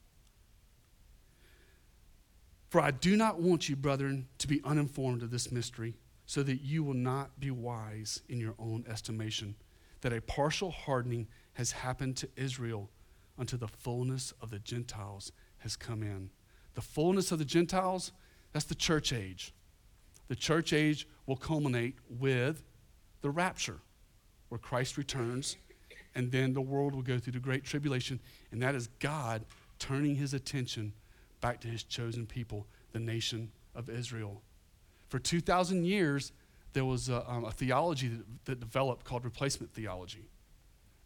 For 2.73 2.81
I 2.81 2.91
do 2.91 3.19
not 3.19 3.39
want 3.39 3.69
you, 3.69 3.77
brethren, 3.77 4.29
to 4.39 4.49
be 4.49 4.63
uninformed 4.65 5.23
of 5.23 5.31
this 5.31 5.53
mystery, 5.53 5.95
so 6.25 6.43
that 6.43 6.63
you 6.63 6.83
will 6.83 6.95
not 6.95 7.39
be 7.39 7.51
wise 7.51 8.23
in 8.31 8.41
your 8.41 8.55
own 8.59 8.87
estimation, 8.89 9.57
that 10.01 10.15
a 10.15 10.23
partial 10.23 10.71
hardening 10.71 11.29
has 11.53 11.73
happened 11.73 12.17
to 12.17 12.31
Israel 12.35 12.89
until 13.37 13.59
the 13.59 13.69
fullness 13.69 14.33
of 14.41 14.49
the 14.49 14.59
Gentiles 14.59 15.33
has 15.59 15.77
come 15.77 16.03
in. 16.03 16.31
The 16.73 16.81
fullness 16.81 17.31
of 17.31 17.39
the 17.39 17.45
Gentiles, 17.45 18.11
that's 18.55 18.65
the 18.65 18.75
church 18.75 19.13
age. 19.13 19.53
The 20.29 20.35
church 20.35 20.73
age 20.73 21.07
will 21.27 21.37
culminate 21.37 21.97
with 22.09 22.63
the 23.21 23.29
rapture, 23.29 23.81
where 24.49 24.59
Christ 24.59 24.97
returns, 24.97 25.59
and 26.15 26.33
then 26.33 26.55
the 26.55 26.63
world 26.63 26.95
will 26.95 27.03
go 27.03 27.19
through 27.19 27.35
the 27.35 27.39
great 27.39 27.65
tribulation, 27.65 28.19
and 28.51 28.63
that 28.63 28.75
is 28.75 28.87
God 28.99 29.45
turning 29.79 30.15
his 30.15 30.33
attention 30.33 30.95
back 31.43 31.61
to 31.61 31.69
his 31.69 31.83
chosen 31.83 32.25
people, 32.25 32.67
the 32.93 32.99
nation 32.99 33.53
of 33.75 33.91
Israel. 33.91 34.41
For 35.09 35.19
2,000 35.19 35.85
years, 35.85 36.33
there 36.73 36.87
was 36.87 37.11
a, 37.11 37.31
um, 37.31 37.45
a 37.45 37.51
theology 37.51 38.09
that, 38.09 38.25
that 38.47 38.61
developed 38.61 39.05
called 39.05 39.25
replacement 39.25 39.75
theology. 39.75 40.25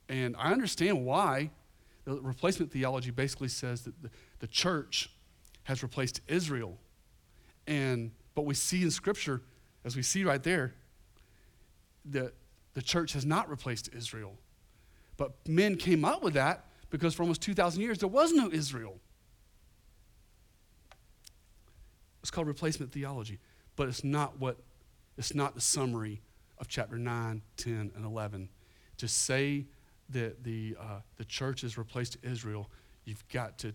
And 0.09 0.37
I 0.38 0.53
understand 0.53 1.05
why. 1.05 1.51
The 2.05 2.20
replacement 2.20 2.70
theology 2.70 3.11
basically 3.11 3.49
says 3.49 3.83
that 3.83 4.01
the, 4.01 4.11
the 4.38 4.46
church 4.46 5.11
has 5.64 5.83
replaced 5.83 6.20
Israel. 6.29 6.79
And 7.66 8.12
but 8.37 8.44
we 8.44 8.55
see 8.55 8.83
in 8.83 8.92
Scripture, 8.92 9.42
as 9.85 9.96
we 9.96 10.03
see 10.03 10.22
right 10.22 10.42
there, 10.42 10.75
that 12.05 12.35
the 12.75 12.83
church 12.83 13.14
has 13.14 13.27
not 13.27 13.51
replaced 13.51 13.92
Israel. 13.92 14.35
But 15.16 15.33
men 15.49 15.77
came 15.77 16.05
up 16.05 16.22
with 16.22 16.35
that 16.35 16.66
because 16.90 17.14
for 17.14 17.22
almost 17.22 17.42
2,000 17.42 17.81
years 17.81 17.99
there 17.99 18.09
was 18.09 18.33
no 18.33 18.51
Israel. 18.53 19.01
It's 22.27 22.31
called 22.33 22.49
replacement 22.49 22.91
theology, 22.91 23.39
but 23.77 23.87
it's 23.87 24.03
not 24.03 24.41
what 24.41 24.57
it's 25.17 25.33
not 25.33 25.55
the 25.55 25.61
summary 25.61 26.23
of 26.59 26.67
chapter 26.67 26.99
9, 26.99 27.41
10, 27.57 27.93
and 27.95 28.05
11. 28.05 28.49
To 28.97 29.07
say 29.07 29.67
that 30.09 30.43
the, 30.43 30.77
uh, 30.77 31.03
the 31.19 31.25
church 31.25 31.61
has 31.61 31.79
replaced 31.79 32.17
Israel, 32.25 32.69
you've 33.05 33.23
got 33.29 33.59
to 33.59 33.73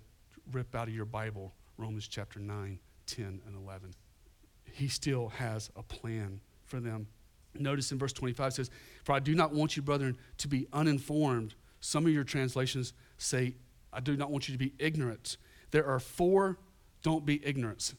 rip 0.52 0.76
out 0.76 0.90
of 0.90 0.94
your 0.94 1.06
Bible 1.06 1.54
Romans 1.78 2.10
chapter 2.10 2.42
9, 2.42 2.78
10, 3.06 3.42
and 3.48 3.56
11. 3.56 3.94
He 4.66 4.90
still 4.90 5.30
has 5.30 5.70
a 5.78 5.84
plan 5.84 6.42
for 6.66 6.82
them. 6.82 7.08
Notice 7.58 7.90
in 7.94 8.00
verse 8.00 8.12
25 8.12 8.52
says, 8.52 8.70
For 9.06 9.14
I 9.14 9.20
do 9.20 9.34
not 9.34 9.54
want 9.54 9.78
you, 9.78 9.82
brethren, 9.82 10.18
to 10.40 10.50
be 10.50 10.68
uninformed. 10.74 11.56
Some 11.80 12.06
of 12.06 12.12
your 12.12 12.26
translations 12.26 12.92
say, 13.18 13.56
I 13.94 14.02
do 14.02 14.18
not 14.18 14.30
want 14.30 14.50
you 14.50 14.54
to 14.54 14.60
be 14.60 14.74
ignorant. 14.78 15.38
There 15.72 15.86
are 15.86 16.02
four 16.02 16.58
don't 17.02 17.26
be 17.26 17.42
ignorant 17.46 17.94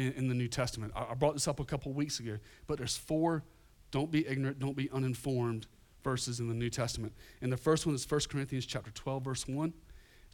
in, 0.00 0.12
in 0.14 0.28
the 0.28 0.34
New 0.34 0.48
Testament. 0.48 0.92
I, 0.96 1.08
I 1.10 1.14
brought 1.14 1.34
this 1.34 1.46
up 1.46 1.60
a 1.60 1.64
couple 1.64 1.92
weeks 1.92 2.20
ago, 2.20 2.38
but 2.66 2.78
there's 2.78 2.96
four 2.96 3.44
don't 3.90 4.10
be 4.10 4.26
ignorant, 4.26 4.58
don't 4.58 4.76
be 4.76 4.88
uninformed 4.90 5.66
verses 6.02 6.40
in 6.40 6.48
the 6.48 6.54
New 6.54 6.70
Testament. 6.70 7.12
And 7.42 7.52
the 7.52 7.56
first 7.56 7.86
one 7.86 7.94
is 7.94 8.08
1 8.08 8.20
Corinthians 8.30 8.64
chapter 8.64 8.90
12, 8.90 9.24
verse 9.24 9.48
1. 9.48 9.68
It 9.68 9.74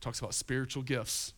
talks 0.00 0.18
about 0.18 0.35
spiritual 0.35 0.83
gifts. 0.83 1.33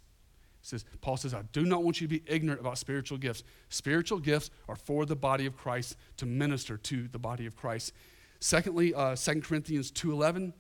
It 0.61 0.67
says, 0.67 0.85
Paul 1.01 1.17
says, 1.17 1.33
I 1.33 1.43
do 1.53 1.65
not 1.65 1.85
want 1.85 2.01
you 2.01 2.09
to 2.09 2.11
be 2.11 2.23
ignorant 2.27 2.61
about 2.61 2.79
spiritual 2.79 3.19
gifts. 3.19 3.45
Spiritual 3.69 4.19
gifts 4.19 4.51
are 4.69 4.75
for 4.75 5.07
the 5.07 5.17
body 5.17 5.47
of 5.47 5.57
Christ 5.57 5.97
to 6.17 6.27
minister 6.27 6.77
to 6.77 7.09
the 7.09 7.19
body 7.19 7.47
of 7.47 7.57
Christ. 7.57 7.93
Secondly, 8.41 8.93
uh, 8.93 9.15
2 9.15 9.41
Corinthians 9.41 9.93
2.11, 9.93 10.53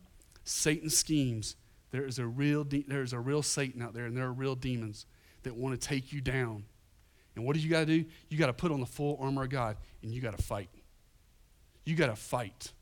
Satan 0.44 0.90
schemes. 0.90 1.56
There 1.90 2.04
is, 2.04 2.18
a 2.18 2.26
real 2.26 2.64
de- 2.64 2.84
there 2.86 3.02
is 3.02 3.12
a 3.12 3.18
real 3.18 3.42
Satan 3.42 3.82
out 3.82 3.94
there, 3.94 4.06
and 4.06 4.16
there 4.16 4.26
are 4.26 4.32
real 4.32 4.54
demons 4.54 5.06
that 5.42 5.56
want 5.56 5.78
to 5.78 5.88
take 5.88 6.12
you 6.12 6.20
down. 6.20 6.64
And 7.38 7.46
what 7.46 7.54
do 7.54 7.62
you 7.62 7.70
got 7.70 7.80
to 7.80 7.86
do? 7.86 8.04
You 8.28 8.36
got 8.36 8.48
to 8.48 8.52
put 8.52 8.72
on 8.72 8.80
the 8.80 8.86
full 8.86 9.16
armor 9.20 9.44
of 9.44 9.50
God, 9.50 9.76
and 10.02 10.12
you 10.12 10.20
got 10.20 10.36
to 10.36 10.42
fight. 10.42 10.68
You 11.84 11.94
got 11.94 12.08
to 12.08 12.16
fight. 12.16 12.72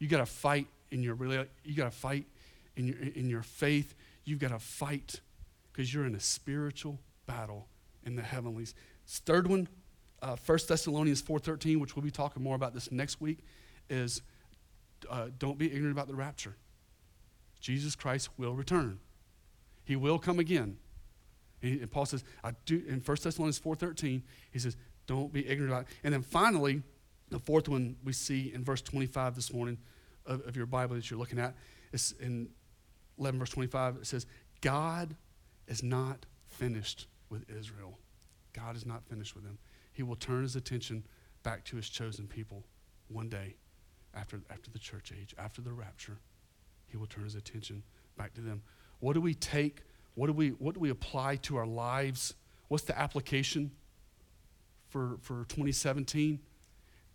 You 0.00 0.08
got 0.08 0.18
to 0.18 0.26
fight 0.26 0.66
in 0.90 1.04
your 1.04 1.16
you 1.64 1.76
got 1.76 1.84
to 1.84 1.96
fight 1.96 2.26
in 2.76 2.88
your 2.88 2.96
in 3.14 3.30
your 3.30 3.42
faith. 3.42 3.94
You've 4.24 4.40
got 4.40 4.50
to 4.50 4.58
fight 4.58 5.20
because 5.72 5.94
you're 5.94 6.04
in 6.04 6.16
a 6.16 6.20
spiritual 6.20 6.98
battle 7.26 7.68
in 8.04 8.16
the 8.16 8.22
heavenlies. 8.22 8.74
Third 9.06 9.46
one, 9.46 9.68
uh, 10.20 10.34
1 10.44 10.58
Thessalonians 10.66 11.22
4.13, 11.22 11.80
which 11.80 11.94
we'll 11.94 12.02
be 12.04 12.10
talking 12.10 12.42
more 12.42 12.56
about 12.56 12.74
this 12.74 12.90
next 12.90 13.20
week, 13.20 13.38
is 13.88 14.22
uh, 15.08 15.28
don't 15.38 15.58
be 15.58 15.66
ignorant 15.66 15.92
about 15.92 16.08
the 16.08 16.14
rapture. 16.16 16.56
Jesus 17.60 17.94
Christ 17.94 18.30
will 18.36 18.54
return. 18.54 18.98
He 19.84 19.94
will 19.94 20.18
come 20.18 20.40
again. 20.40 20.78
And 21.62 21.90
Paul 21.90 22.06
says, 22.06 22.24
I 22.42 22.52
do, 22.66 22.82
in 22.86 23.00
1 23.00 23.16
Thessalonians 23.22 23.60
4.13, 23.60 24.22
he 24.50 24.58
says, 24.58 24.76
don't 25.06 25.32
be 25.32 25.46
ignorant 25.46 25.72
about 25.72 25.82
it. 25.82 25.88
And 26.04 26.12
then 26.12 26.22
finally, 26.22 26.82
the 27.30 27.38
fourth 27.38 27.68
one 27.68 27.96
we 28.04 28.12
see 28.12 28.52
in 28.54 28.64
verse 28.64 28.82
25 28.82 29.34
this 29.34 29.52
morning 29.52 29.78
of, 30.26 30.46
of 30.46 30.56
your 30.56 30.66
Bible 30.66 30.96
that 30.96 31.10
you're 31.10 31.18
looking 31.18 31.38
at, 31.38 31.54
is 31.92 32.14
in 32.20 32.48
11 33.18 33.38
verse 33.38 33.50
25, 33.50 33.96
it 33.96 34.06
says, 34.06 34.26
God 34.60 35.16
is 35.68 35.82
not 35.82 36.26
finished 36.48 37.06
with 37.30 37.48
Israel. 37.50 37.98
God 38.52 38.76
is 38.76 38.84
not 38.84 39.04
finished 39.04 39.34
with 39.34 39.44
them. 39.44 39.58
He 39.92 40.02
will 40.02 40.16
turn 40.16 40.42
his 40.42 40.56
attention 40.56 41.04
back 41.42 41.64
to 41.64 41.76
his 41.76 41.88
chosen 41.88 42.26
people 42.26 42.64
one 43.08 43.28
day 43.28 43.56
after, 44.14 44.40
after 44.50 44.70
the 44.70 44.78
church 44.78 45.12
age, 45.18 45.34
after 45.38 45.60
the 45.60 45.72
rapture. 45.72 46.18
He 46.86 46.96
will 46.96 47.06
turn 47.06 47.24
his 47.24 47.34
attention 47.34 47.82
back 48.16 48.34
to 48.34 48.40
them. 48.40 48.62
What 49.00 49.14
do 49.14 49.20
we 49.20 49.34
take? 49.34 49.82
What 50.14 50.26
do 50.26 50.32
we, 50.32 50.50
what 50.50 50.74
do 50.74 50.80
we 50.80 50.90
apply 50.90 51.36
to 51.36 51.56
our 51.56 51.66
lives? 51.66 52.34
What's 52.68 52.84
the 52.84 52.98
application 52.98 53.70
for, 54.88 55.16
for 55.20 55.44
2017? 55.44 56.40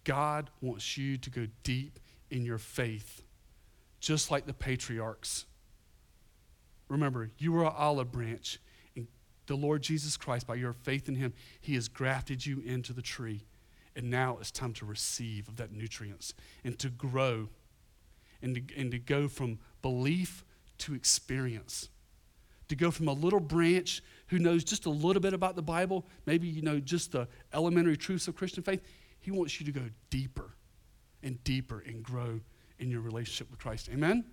God 0.04 0.50
wants 0.62 0.98
you 0.98 1.18
to 1.18 1.30
go 1.30 1.48
deep 1.64 2.00
in 2.30 2.46
your 2.46 2.58
faith, 2.58 3.24
just 4.00 4.32
like 4.32 4.46
the 4.46 4.54
patriarchs. 4.54 5.46
Remember, 6.88 7.30
you 7.38 7.56
are 7.58 7.66
an 7.66 7.74
olive 7.78 8.12
branch, 8.12 8.60
and 8.96 9.08
the 9.48 9.56
Lord 9.56 9.82
Jesus 9.82 10.16
Christ, 10.18 10.48
by 10.48 10.56
your 10.56 10.74
faith 10.74 11.08
in 11.10 11.16
Him, 11.16 11.34
He 11.60 11.76
has 11.76 11.88
grafted 11.88 12.46
you 12.46 12.62
into 12.66 12.94
the 12.94 13.02
tree. 13.02 13.44
And 13.96 14.10
now 14.12 14.38
it's 14.40 14.52
time 14.52 14.74
to 14.74 14.86
receive 14.86 15.48
of 15.48 15.56
that 15.58 15.72
nutrients 15.72 16.34
and 16.64 16.78
to 16.80 16.90
grow 16.90 17.50
and 18.42 18.56
to, 18.56 18.80
and 18.80 18.92
to 18.92 19.00
go 19.00 19.28
from 19.28 19.58
belief 19.82 20.46
to 20.80 20.94
experience. 20.94 21.90
To 22.69 22.75
go 22.75 22.91
from 22.91 23.08
a 23.08 23.13
little 23.13 23.39
branch 23.39 24.03
who 24.27 24.39
knows 24.39 24.63
just 24.63 24.86
a 24.86 24.89
little 24.89 25.21
bit 25.21 25.34
about 25.34 25.56
the 25.56 25.62
Bible, 25.62 26.06
maybe 26.25 26.47
you 26.47 26.62
know 26.62 26.80
just 26.80 27.13
the 27.13 27.27
elementary 27.53 27.95
truths 27.95 28.27
of 28.27 28.36
Christian 28.36 28.63
faith. 28.63 28.82
He 29.19 29.32
wants 29.32 29.60
you 29.60 29.65
to 29.65 29.71
go 29.71 29.89
deeper 30.10 30.56
and 31.23 31.41
deeper 31.43 31.84
and 31.86 32.03
grow 32.03 32.41
in 32.80 32.91
your 32.91 33.01
relationship 33.01 33.49
with 33.49 33.60
Christ. 33.60 33.89
Amen? 33.91 34.25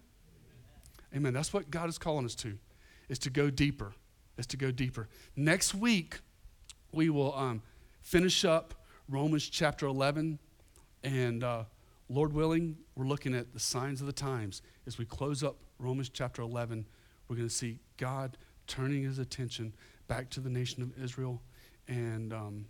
Amen. 1.14 1.32
That's 1.32 1.52
what 1.52 1.70
God 1.70 1.88
is 1.88 1.98
calling 1.98 2.24
us 2.24 2.34
to, 2.36 2.58
is 3.08 3.18
to 3.20 3.30
go 3.30 3.50
deeper. 3.50 3.92
Is 4.36 4.46
to 4.48 4.56
go 4.56 4.72
deeper. 4.72 5.08
Next 5.36 5.74
week, 5.74 6.18
we 6.90 7.08
will 7.08 7.34
um, 7.36 7.62
finish 8.02 8.44
up 8.44 8.74
Romans 9.08 9.48
chapter 9.48 9.86
11. 9.86 10.40
And 11.04 11.44
uh, 11.44 11.64
Lord 12.08 12.32
willing, 12.32 12.76
we're 12.96 13.06
looking 13.06 13.34
at 13.34 13.52
the 13.52 13.60
signs 13.60 14.00
of 14.00 14.06
the 14.06 14.12
times. 14.12 14.62
As 14.86 14.98
we 14.98 15.04
close 15.04 15.44
up 15.44 15.56
Romans 15.78 16.08
chapter 16.08 16.42
11, 16.42 16.86
we're 17.28 17.36
going 17.36 17.48
to 17.48 17.54
see 17.54 17.78
God 17.96 18.36
turning 18.66 19.02
his 19.02 19.18
attention 19.18 19.74
back 20.08 20.30
to 20.30 20.40
the 20.40 20.50
nation 20.50 20.82
of 20.82 20.92
Israel. 21.02 21.42
And 21.88 22.32
um, 22.32 22.66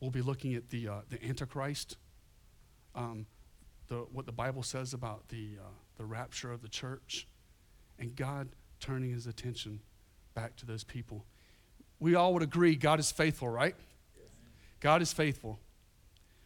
we'll 0.00 0.10
be 0.10 0.22
looking 0.22 0.54
at 0.54 0.70
the, 0.70 0.88
uh, 0.88 1.00
the 1.10 1.24
Antichrist, 1.24 1.96
um, 2.94 3.26
the, 3.88 4.06
what 4.12 4.26
the 4.26 4.32
Bible 4.32 4.62
says 4.62 4.94
about 4.94 5.28
the, 5.28 5.58
uh, 5.60 5.68
the 5.96 6.04
rapture 6.04 6.52
of 6.52 6.62
the 6.62 6.68
church 6.68 7.26
and 7.98 8.14
God 8.14 8.48
turning 8.80 9.10
his 9.10 9.26
attention 9.26 9.80
back 10.34 10.56
to 10.56 10.66
those 10.66 10.84
people. 10.84 11.24
We 12.00 12.14
all 12.14 12.34
would 12.34 12.42
agree 12.42 12.76
God 12.76 13.00
is 13.00 13.10
faithful, 13.10 13.48
right? 13.48 13.74
God 14.80 15.00
is 15.00 15.12
faithful. 15.12 15.58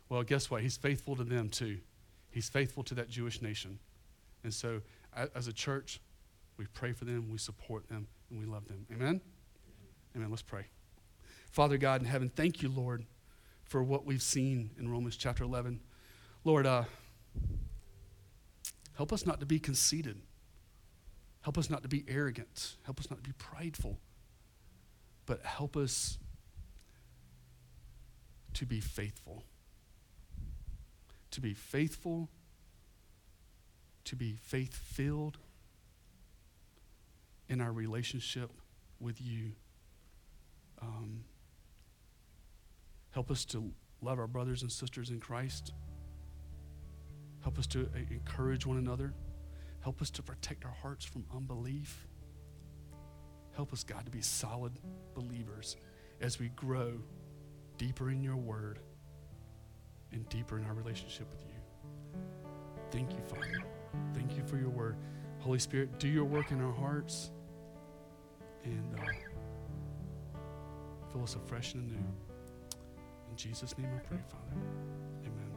Well, 0.09 0.22
guess 0.22 0.51
what? 0.51 0.62
He's 0.62 0.76
faithful 0.76 1.16
to 1.16 1.24
them 1.24 1.49
too. 1.49 1.78
He's 2.30 2.49
faithful 2.49 2.82
to 2.84 2.95
that 2.95 3.09
Jewish 3.09 3.42
nation. 3.42 3.78
And 4.45 4.55
so, 4.55 4.80
as 5.34 5.49
a 5.49 5.53
church, 5.53 6.01
we 6.57 6.66
pray 6.66 6.92
for 6.92 7.05
them, 7.05 7.28
we 7.30 7.38
support 7.38 7.88
them, 7.88 8.07
and 8.31 8.39
we 8.39 8.47
love 8.47 8.66
them. 8.68 8.87
Amen? 8.93 9.20
Amen. 10.16 10.31
Let's 10.31 10.43
pray. 10.43 10.66
Father 11.51 11.79
God 11.79 12.01
in 12.01 12.07
heaven, 12.07 12.31
thank 12.35 12.62
you, 12.62 12.68
Lord, 12.68 13.05
for 13.64 13.83
what 13.83 14.05
we've 14.05 14.22
seen 14.22 14.70
in 14.79 14.91
Romans 14.91 15.16
chapter 15.16 15.45
11. 15.45 15.81
Lord, 16.45 16.66
uh, 16.66 16.85
help 18.97 19.12
us 19.12 19.26
not 19.26 19.41
to 19.41 19.47
be 19.47 19.59
conceited. 19.59 20.20
Help 21.43 21.59
us 21.59 21.70
not 21.70 21.83
to 21.83 21.89
be 21.89 22.05
arrogant. 22.09 22.76
Help 22.83 23.01
us 23.01 23.11
not 23.11 23.22
to 23.22 23.22
be 23.22 23.35
prideful. 23.39 23.99
But 25.26 25.45
help 25.45 25.76
us 25.76 26.18
to 28.55 28.66
be 28.66 28.81
faithful. 28.81 29.45
To 31.33 31.41
be 31.41 31.55
faithful 31.55 32.29
to 34.09 34.16
be 34.16 34.37
faith 34.43 34.74
filled 34.74 35.37
in 37.49 37.61
our 37.61 37.72
relationship 37.72 38.51
with 39.01 39.20
you. 39.20 39.53
Um, 40.80 41.24
help 43.11 43.30
us 43.30 43.44
to 43.46 43.72
love 44.01 44.18
our 44.18 44.26
brothers 44.26 44.62
and 44.62 44.70
sisters 44.70 45.11
in 45.11 45.20
Christ. 45.20 45.72
Help 47.42 47.59
us 47.59 47.66
to 47.68 47.88
uh, 47.94 47.99
encourage 48.11 48.66
one 48.66 48.78
another. 48.78 49.14
Help 49.80 50.03
us 50.03 50.11
to 50.11 50.22
protect 50.22 50.64
our 50.64 50.76
hearts 50.82 51.05
from 51.05 51.24
unbelief. 51.34 52.07
Help 53.55 53.72
us, 53.72 53.82
God, 53.82 54.05
to 54.05 54.11
be 54.11 54.20
solid 54.20 54.72
believers 55.14 55.76
as 56.20 56.38
we 56.38 56.49
grow 56.51 56.92
deeper 57.76 58.11
in 58.11 58.22
your 58.22 58.36
word 58.36 58.80
and 60.12 60.28
deeper 60.28 60.59
in 60.59 60.64
our 60.64 60.74
relationship 60.74 61.28
with 61.30 61.44
you. 61.44 62.20
Thank 62.90 63.12
you, 63.12 63.20
Father. 63.26 63.62
Thank 64.14 64.36
you 64.36 64.42
for 64.44 64.57
your 64.57 64.70
word. 64.70 64.96
Holy 65.40 65.59
Spirit, 65.59 65.99
do 65.99 66.09
your 66.09 66.24
work 66.24 66.51
in 66.51 66.61
our 66.61 66.72
hearts 66.72 67.30
and 68.64 68.98
uh, 68.98 69.02
fill 71.12 71.22
us 71.22 71.34
afresh 71.34 71.74
and 71.74 71.88
anew. 71.88 71.96
In 73.30 73.36
Jesus' 73.36 73.76
name 73.78 73.90
I 73.94 74.00
pray, 74.00 74.18
Father. 74.28 74.56
Amen. 75.24 75.48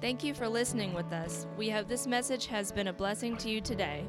Thank 0.00 0.22
you 0.22 0.34
for 0.34 0.48
listening 0.48 0.94
with 0.94 1.12
us. 1.12 1.46
We 1.56 1.68
hope 1.70 1.88
this 1.88 2.06
message 2.06 2.46
has 2.46 2.70
been 2.70 2.88
a 2.88 2.92
blessing 2.92 3.36
to 3.38 3.50
you 3.50 3.60
today. 3.60 4.04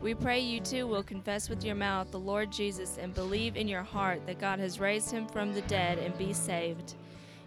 We 0.00 0.14
pray 0.14 0.40
you 0.40 0.60
too 0.60 0.86
will 0.88 1.02
confess 1.02 1.48
with 1.48 1.62
your 1.64 1.76
mouth 1.76 2.10
the 2.10 2.18
Lord 2.18 2.50
Jesus 2.50 2.98
and 3.00 3.14
believe 3.14 3.56
in 3.56 3.68
your 3.68 3.82
heart 3.82 4.26
that 4.26 4.40
God 4.40 4.58
has 4.58 4.80
raised 4.80 5.10
him 5.10 5.28
from 5.28 5.52
the 5.52 5.60
dead 5.62 5.98
and 5.98 6.16
be 6.18 6.32
saved. 6.32 6.94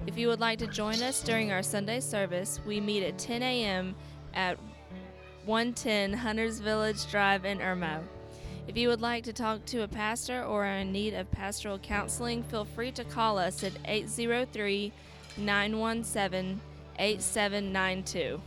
If 0.08 0.18
you 0.18 0.28
would 0.28 0.40
like 0.40 0.60
to 0.60 0.68
join 0.68 1.02
us 1.02 1.22
during 1.22 1.52
our 1.52 1.64
Sunday 1.64 2.00
service, 2.00 2.60
we 2.66 2.80
meet 2.80 3.04
at 3.04 3.18
10 3.18 3.42
a.m. 3.42 3.96
at 4.34 4.58
110 5.46 6.14
Hunters 6.14 6.60
Village 6.60 7.10
Drive 7.10 7.46
in 7.46 7.60
Irmo. 7.60 8.02
If 8.68 8.78
you 8.78 8.90
would 8.90 9.02
like 9.02 9.24
to 9.26 9.34
talk 9.34 9.66
to 9.66 9.84
a 9.84 9.88
pastor 9.88 10.44
or 10.44 10.66
are 10.66 10.78
in 10.78 10.92
need 10.92 11.14
of 11.14 11.30
pastoral 11.32 11.78
counseling, 11.80 12.44
feel 12.44 12.66
free 12.66 12.92
to 12.94 13.04
call 13.04 13.38
us 13.38 13.64
at 13.64 13.74
803 13.86 14.92
917 15.38 16.62
8792. 16.98 18.42